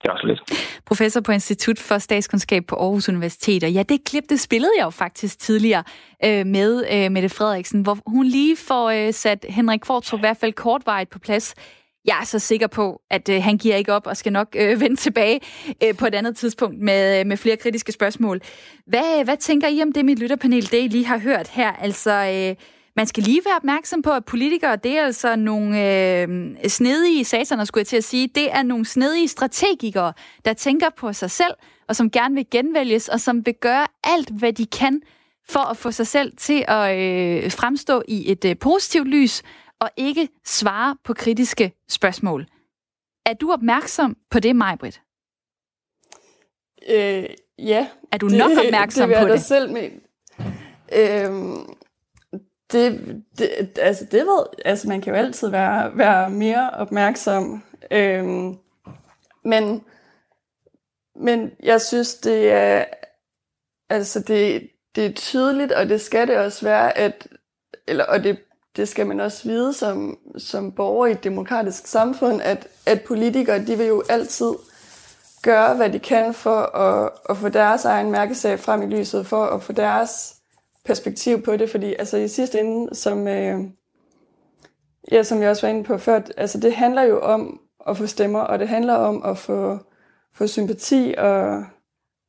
[0.03, 0.41] Det er også lidt.
[0.87, 3.65] Professor på Institut for Statskundskab på Aarhus Universitet.
[3.65, 5.85] Og ja, det klip, det spillede jeg jo faktisk tidligere
[6.25, 10.37] øh, med øh, Mette Frederiksen, hvor hun lige får øh, sat Henrik Kvartrup i hvert
[10.37, 11.55] fald kortvarigt på plads.
[12.05, 14.81] Jeg er så sikker på, at øh, han giver ikke op og skal nok øh,
[14.81, 15.41] vende tilbage
[15.85, 18.41] øh, på et andet tidspunkt med, øh, med flere kritiske spørgsmål.
[18.87, 21.73] Hvad, hvad tænker I om det, mit lytterpanel, det I lige har hørt her?
[21.73, 22.13] Altså...
[22.13, 22.57] Øh,
[22.97, 25.69] man skal lige være opmærksom på, at politikere, det er altså nogle
[26.21, 26.29] øh,
[26.69, 28.29] snedige sataner, skulle jeg til at sige.
[28.35, 30.13] Det er nogle snedige strategikere,
[30.45, 31.55] der tænker på sig selv,
[31.89, 35.03] og som gerne vil genvælges, og som vil gøre alt, hvad de kan
[35.49, 39.43] for at få sig selv til at øh, fremstå i et øh, positivt lys,
[39.81, 42.47] og ikke svare på kritiske spørgsmål.
[43.27, 45.03] Er du opmærksom på det, Majbrit?
[46.89, 47.25] Øh,
[47.59, 47.87] ja.
[48.13, 49.43] Er du nok det, opmærksom det på det?
[49.43, 49.91] selv med.
[50.93, 51.75] Øhm,
[52.73, 57.63] det, det, altså det ved, altså man kan jo altid være, være mere opmærksom.
[57.91, 58.57] Øhm,
[59.45, 59.85] men,
[61.17, 62.85] men jeg synes, det er,
[63.91, 67.29] altså det, det er tydeligt, og det skal det også være, at,
[67.89, 68.39] eller, og det,
[68.77, 73.65] det skal man også vide som, som borger i et demokratisk samfund, at, at politikere,
[73.65, 74.53] de vil jo altid
[75.43, 79.45] gøre, hvad de kan for at, at få deres egen mærkesag frem i lyset, for
[79.45, 80.37] at få deres
[80.85, 83.61] perspektiv på det, fordi altså i sidste ende, som, øh,
[85.13, 88.07] ja, som jeg også var inde på før, altså det handler jo om at få
[88.07, 89.79] stemmer, og det handler om at få,
[90.35, 91.65] få sympati og,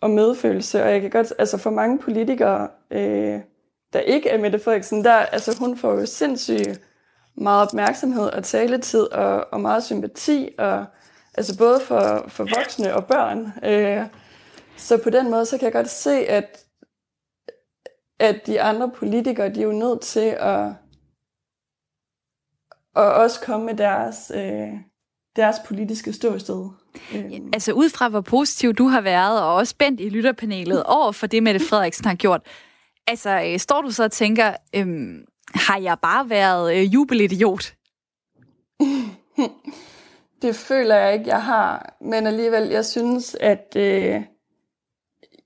[0.01, 3.39] og medfølelse, og jeg kan godt, altså for mange politikere, øh,
[3.93, 6.81] der ikke er Mette Frederiksen, der, altså hun får jo sindssygt
[7.37, 10.85] meget opmærksomhed og taletid og, og meget sympati, og
[11.37, 13.53] altså både for, for voksne og børn.
[13.63, 14.05] Øh,
[14.77, 16.62] så på den måde, så kan jeg godt se, at
[18.19, 20.65] at de andre politikere, de er jo nødt til at,
[22.95, 24.69] at også komme med deres, øh,
[25.35, 26.69] deres politiske ståsted.
[27.15, 27.49] Øhm.
[27.53, 31.27] Altså ud fra, hvor positiv du har været, og også spændt i lytterpanelet over for
[31.27, 32.41] det, Mette Frederiksen har gjort.
[33.07, 37.75] Altså, øh, står du så og tænker, øhm, har jeg bare været øh, jubelidiot?
[40.41, 41.95] det føler jeg ikke, jeg har.
[42.01, 43.73] Men alligevel, jeg synes, at...
[43.77, 44.21] Øh,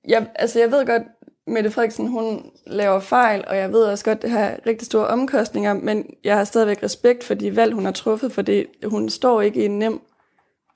[0.07, 1.03] jeg, altså, jeg ved godt,
[1.47, 5.07] Mette Frederiksen, hun laver fejl, og jeg ved også godt, at det har rigtig store
[5.07, 9.09] omkostninger, men jeg har stadigvæk respekt for de valg, hun har truffet, for det, hun
[9.09, 10.01] står ikke i en nem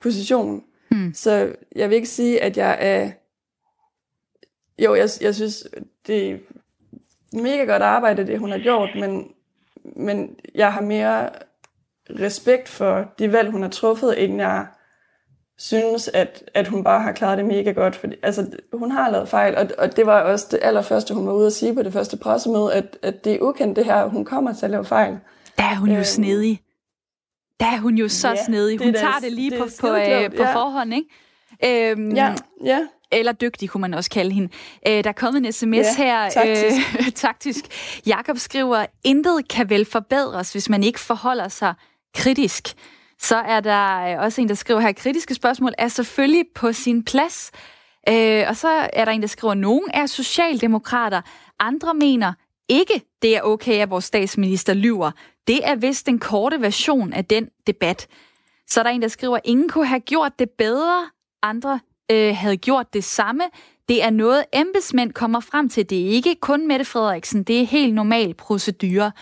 [0.00, 0.64] position.
[0.90, 1.14] Mm.
[1.14, 3.10] Så jeg vil ikke sige, at jeg er...
[4.78, 5.66] Jo, jeg, jeg synes,
[6.06, 6.38] det er
[7.32, 9.32] mega godt arbejde, det hun har gjort, men,
[9.96, 11.30] men jeg har mere
[12.10, 14.66] respekt for de valg, hun har truffet, end jeg
[15.58, 17.96] synes, at, at hun bare har klaret det mega godt.
[17.96, 21.32] Fordi, altså, hun har lavet fejl, og, og det var også det allerførste, hun var
[21.32, 24.24] ude at sige på det første pressemøde, at, at det er ukendt det her, hun
[24.24, 25.18] kommer til at lave fejl.
[25.58, 26.60] Der er hun jo øhm, snedig.
[27.60, 28.78] Der er hun jo så ja, snedig.
[28.78, 30.54] Hun det tager det lige det på, på, øh, på ja.
[30.54, 31.90] forhånd, ikke?
[31.90, 32.34] Øhm, ja,
[32.64, 32.86] ja.
[33.12, 34.48] Eller dygtig, kunne man også kalde hende.
[34.88, 36.30] Øh, der er kommet en sms ja, her.
[36.30, 36.98] Taktisk.
[36.98, 37.64] Øh, taktisk.
[38.06, 41.74] Jakob skriver, intet kan vel forbedres, hvis man ikke forholder sig
[42.14, 42.74] kritisk.
[43.22, 47.04] Så er der øh, også en, der skriver her, kritiske spørgsmål er selvfølgelig på sin
[47.04, 47.50] plads.
[48.08, 51.20] Øh, og så er der en, der skriver, nogen er socialdemokrater,
[51.58, 52.32] andre mener
[52.68, 55.10] ikke, det er okay, at vores statsminister lyver.
[55.46, 58.06] Det er vist den korte version af den debat.
[58.68, 61.06] Så er der en, der skriver, ingen kunne have gjort det bedre,
[61.42, 63.44] andre øh, havde gjort det samme.
[63.88, 65.90] Det er noget, embedsmænd kommer frem til.
[65.90, 69.12] Det er ikke kun Mette Frederiksen, det er helt normal procedure.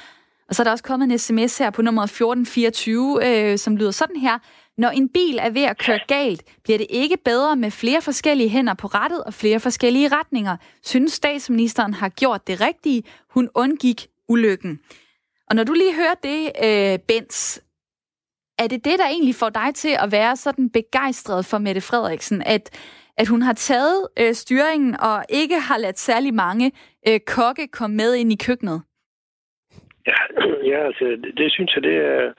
[0.51, 3.91] Og så er der også kommet en sms her på nummer 1424, øh, som lyder
[3.91, 4.39] sådan her.
[4.79, 8.49] Når en bil er ved at køre galt, bliver det ikke bedre med flere forskellige
[8.49, 10.57] hænder på rettet og flere forskellige retninger.
[10.83, 13.03] Synes statsministeren har gjort det rigtige.
[13.31, 14.81] Hun undgik ulykken.
[15.51, 17.61] Og når du lige hører det, øh, Bens,
[18.59, 22.43] er det det, der egentlig får dig til at være sådan begejstret for Mette Frederiksen,
[22.43, 22.71] at,
[23.17, 26.73] at hun har taget øh, styringen og ikke har ladt særlig mange
[27.09, 28.83] øh, kokke komme med ind i køkkenet?
[30.11, 30.19] Ja,
[30.71, 31.05] ja altså,
[31.39, 32.33] det, synes jeg, det, er,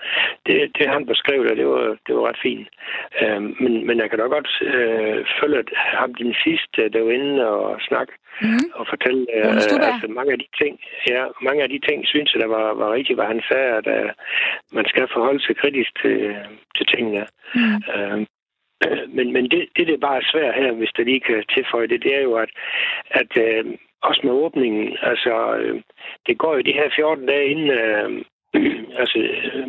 [0.45, 2.67] det, det han beskrev, det var, det var ret fint.
[3.21, 5.69] Uh, men, men jeg kan da godt uh, følge at
[5.99, 8.67] ham den sidste, der var inde og snakke mm.
[8.73, 10.79] og fortælle uh, altså, mange af de ting.
[11.09, 13.87] Ja, mange af de ting, synes jeg, der var, var rigtigt, hvad han sagde, at
[13.97, 14.09] uh,
[14.77, 16.35] man skal forholde sig kritisk til,
[16.75, 17.25] til tingene.
[17.55, 17.77] Mm.
[17.93, 18.19] Uh,
[19.17, 22.15] men, men det, det, er bare svært her, hvis der lige kan tilføje det, det
[22.15, 22.49] er jo, at,
[23.21, 23.71] at uh,
[24.01, 24.97] også med åbningen.
[25.01, 25.81] Altså, øh,
[26.27, 28.09] det går jo de her 14 dage inden, øh,
[29.01, 29.67] altså, øh,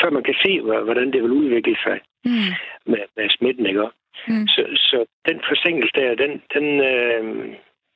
[0.00, 2.50] før man kan se, hvordan det vil udvikle sig mm.
[2.86, 3.88] med, med smitten, ikke?
[4.28, 4.46] Mm.
[4.48, 7.22] Så, så den forsinkelse der, den, den, øh,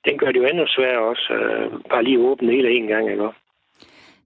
[0.07, 1.33] den gør det jo endnu sværere også.
[1.33, 3.29] Øh, bare lige åbne hele en gang, ikke?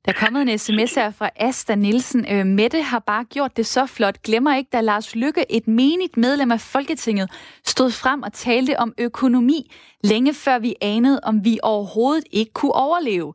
[0.04, 2.26] Der er kommet en sms her fra Asta Nielsen.
[2.32, 4.22] Øh, Mette har bare gjort det så flot.
[4.22, 7.30] Glemmer ikke, da Lars Lykke, et menigt medlem af Folketinget,
[7.66, 9.72] stod frem og talte om økonomi,
[10.04, 13.32] længe før vi anede, om vi overhovedet ikke kunne overleve.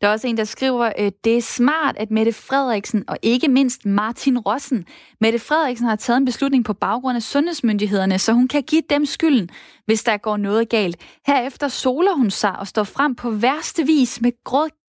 [0.00, 3.48] Der er også en, der skriver, øh, det er smart, at Mette Frederiksen og ikke
[3.48, 4.84] mindst Martin Rossen.
[5.20, 9.06] Mette Frederiksen har taget en beslutning på baggrund af sundhedsmyndighederne, så hun kan give dem
[9.06, 9.50] skylden,
[9.86, 10.96] hvis der går noget galt.
[11.26, 14.32] Herefter soler hun sig og står frem på værste vis med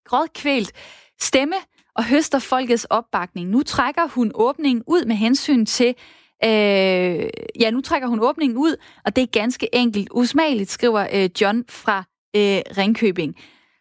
[0.06, 0.72] grådkvælt
[1.22, 1.55] stemme
[1.95, 3.49] og høster folkets opbakning.
[3.49, 5.95] Nu trækker hun åbningen ud med hensyn til
[6.43, 11.30] Øh, ja, nu trækker hun åbningen ud, og det er ganske enkelt usmageligt, skriver øh,
[11.41, 11.97] John fra
[12.36, 13.36] øh, Ringkøbing.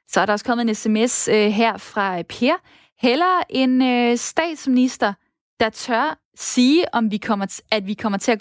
[0.09, 2.55] Så er der også kommet en sms øh, her fra øh, Per.
[3.01, 5.13] Heller en øh, statsminister,
[5.61, 8.41] der tør sige, om vi kommer at vi kommer til at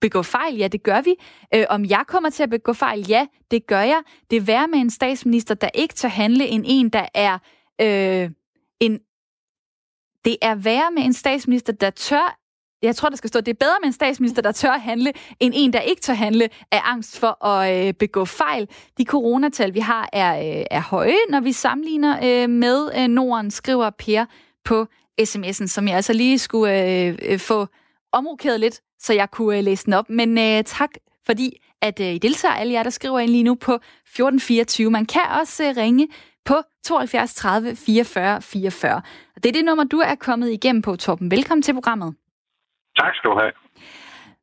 [0.00, 0.56] begå fejl.
[0.56, 1.14] Ja, det gør vi.
[1.54, 3.06] Øh, om jeg kommer til at begå fejl?
[3.08, 4.02] Ja, det gør jeg.
[4.30, 7.38] Det er værre med en statsminister, der ikke tør handle, end en, der er
[7.80, 8.30] øh,
[8.80, 9.00] en,
[10.24, 12.38] det er værre med en statsminister, der tør
[12.82, 15.54] jeg tror, der skal stå, det er bedre med en statsminister, der tør handle, end
[15.56, 18.68] en, der ikke tør handle af angst for at øh, begå fejl.
[18.98, 23.50] De coronatal, vi har, er, øh, er høje, når vi sammenligner øh, med øh, Norden,
[23.50, 24.24] skriver Per
[24.64, 24.86] på
[25.20, 27.66] sms'en, som jeg altså lige skulle øh, øh, få
[28.12, 30.10] omrokeret lidt, så jeg kunne øh, læse den op.
[30.10, 30.90] Men øh, tak,
[31.26, 34.90] fordi at øh, I deltager, alle jer, der skriver ind lige nu på 1424.
[34.90, 36.08] Man kan også øh, ringe
[36.44, 39.02] på 72 30 44 44.
[39.36, 41.30] Og det er det nummer, du er kommet igennem på, Torben.
[41.30, 42.14] Velkommen til programmet.
[42.96, 43.52] Tak skal du have.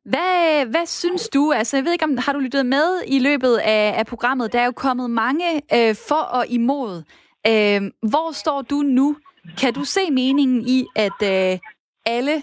[0.04, 1.52] Hvad, hvad synes du?
[1.52, 4.52] Altså, jeg ved ikke, om har du lyttet med i løbet af, af programmet?
[4.52, 7.02] Der er jo kommet mange øh, for og imod.
[7.46, 9.16] Øh, hvor står du nu?
[9.58, 11.58] Kan du se meningen i, at øh,
[12.06, 12.42] alle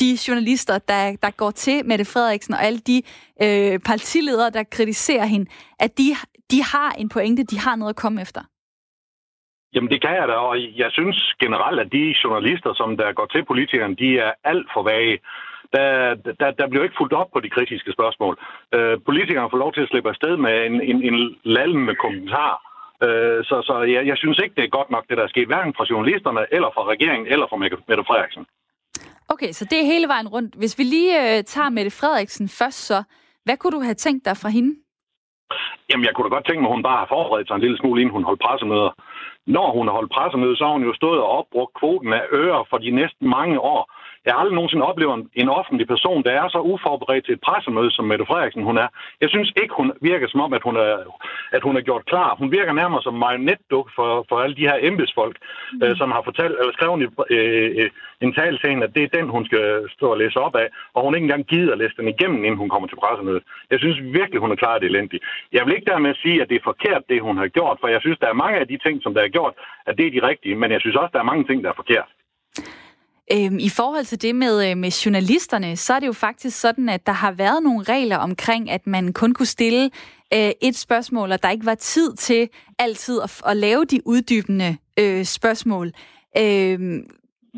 [0.00, 3.02] de journalister, der, der går til Mette Frederiksen, og alle de
[3.42, 6.16] øh, partiledere, der kritiserer hende, at de,
[6.50, 8.42] de har en pointe, de har noget at komme efter?
[9.74, 13.26] Jamen det kan jeg da, og jeg synes generelt, at de journalister, som der går
[13.26, 15.18] til politikerne, de er alt for vage.
[15.72, 18.38] Der, der, der bliver ikke fuldt op på de kritiske spørgsmål.
[18.74, 22.52] Øh, politikerne får lov til at slippe afsted med en, en, en lallende kommentar.
[23.06, 25.46] Øh, så så jeg, jeg synes ikke, det er godt nok, det der er sket,
[25.46, 28.46] hverken fra journalisterne, eller fra regeringen, eller fra Mette Frederiksen.
[29.28, 30.54] Okay, så det er hele vejen rundt.
[30.54, 33.02] Hvis vi lige øh, tager Mette Frederiksen først, så
[33.44, 34.72] hvad kunne du have tænkt dig fra hende?
[35.90, 37.78] Jamen, jeg kunne da godt tænke mig, at hun bare har forberedt sig en lille
[37.78, 38.92] smule, inden hun holdt pressemøder.
[39.56, 42.64] Når hun har holdt pressemøde, så har hun jo stået og opbrugt kvoten af øre
[42.70, 43.82] for de næste mange år.
[44.28, 47.90] Jeg har aldrig nogensinde oplevet en offentlig person, der er så uforberedt til et pressemøde,
[47.90, 48.88] som Mette Frederiksen hun er.
[49.22, 50.94] Jeg synes ikke, hun virker som om, at hun er,
[51.56, 52.36] at hun er gjort klar.
[52.40, 55.36] Hun virker nærmere som marionetduk for, for alle de her embedsfolk,
[55.72, 55.82] mm.
[55.82, 56.98] øh, som har fortalt, eller skrevet
[57.30, 57.90] øh, øh,
[58.24, 59.64] en tale til hende, at det er den, hun skal
[59.96, 62.62] stå og læse op af, og hun ikke engang gider at læse den igennem, inden
[62.62, 63.42] hun kommer til pressemødet.
[63.70, 65.24] Jeg synes virkelig, hun er klar det elendigt.
[65.52, 68.00] Jeg vil ikke dermed sige, at det er forkert, det hun har gjort, for jeg
[68.00, 69.54] synes, der er mange af de ting, som der er gjort,
[69.86, 71.80] at det er de rigtige, men jeg synes også, der er mange ting, der er
[71.82, 72.08] forkert.
[73.32, 76.88] Øhm, I forhold til det med, øh, med journalisterne, så er det jo faktisk sådan,
[76.88, 79.90] at der har været nogle regler omkring, at man kun kunne stille
[80.34, 82.48] øh, et spørgsmål, og der ikke var tid til
[82.78, 85.92] altid at, at lave de uddybende øh, spørgsmål.
[86.38, 86.78] Øh,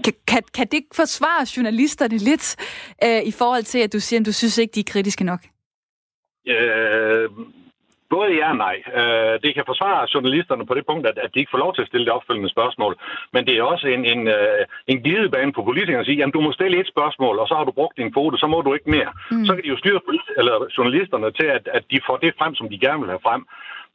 [0.05, 2.57] kan, kan, kan det forsvare journalisterne lidt
[3.05, 5.41] øh, i forhold til, at du siger, at du synes ikke, de er kritiske nok?
[6.49, 7.31] Øh,
[8.15, 8.77] Både ja og nej.
[8.99, 11.83] Øh, det kan forsvare journalisterne på det punkt, at, at de ikke får lov til
[11.83, 12.93] at stille det opfølgende spørgsmål.
[13.33, 16.41] Men det er også en, en, øh, en glidebane for politikerne at sige, at du
[16.41, 18.91] må stille et spørgsmål, og så har du brugt din kvote, så må du ikke
[18.91, 19.11] mere.
[19.31, 19.45] Mm.
[19.47, 20.01] Så kan de jo styre
[20.39, 23.43] eller journalisterne til, at, at de får det frem, som de gerne vil have frem.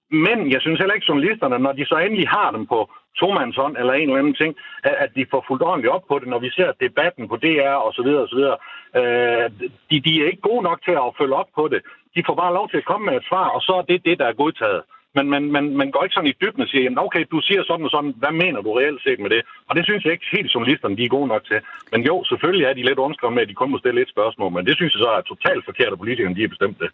[0.10, 2.90] Men jeg synes heller ikke, journalisterne, når de så endelig har dem på
[3.20, 6.40] tomandshånd eller en eller anden ting, at de får fuldt ordentligt op på det, når
[6.40, 8.58] vi ser debatten på DR og så videre og så videre.
[9.00, 9.46] Øh,
[9.90, 11.82] de, de er ikke gode nok til at følge op på det.
[12.16, 14.20] De får bare lov til at komme med et svar, og så er det det,
[14.20, 14.82] der er godtaget.
[15.18, 17.62] Men man, man, man går ikke sådan i dybden og siger, jamen okay, du siger
[17.64, 19.42] sådan og sådan, hvad mener du reelt set med det?
[19.70, 21.60] Og det synes jeg ikke helt journalisterne, de er gode nok til.
[21.92, 24.52] Men jo, selvfølgelig er de lidt ondskrevet med, at de kun må stille et spørgsmål,
[24.52, 26.90] men det synes jeg så er totalt forkert, at politikerne de er bestemt det.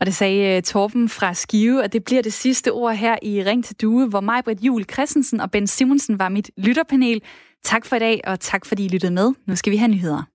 [0.00, 3.42] Og det sagde øh, Torben fra Skive, og det bliver det sidste ord her i
[3.48, 7.22] Ring til Due, hvor mig, Britt Juhl Christensen og Ben Simonsen var mit lytterpanel.
[7.62, 9.34] Tak for i dag, og tak fordi I lyttede med.
[9.46, 10.31] Nu skal vi have nyheder.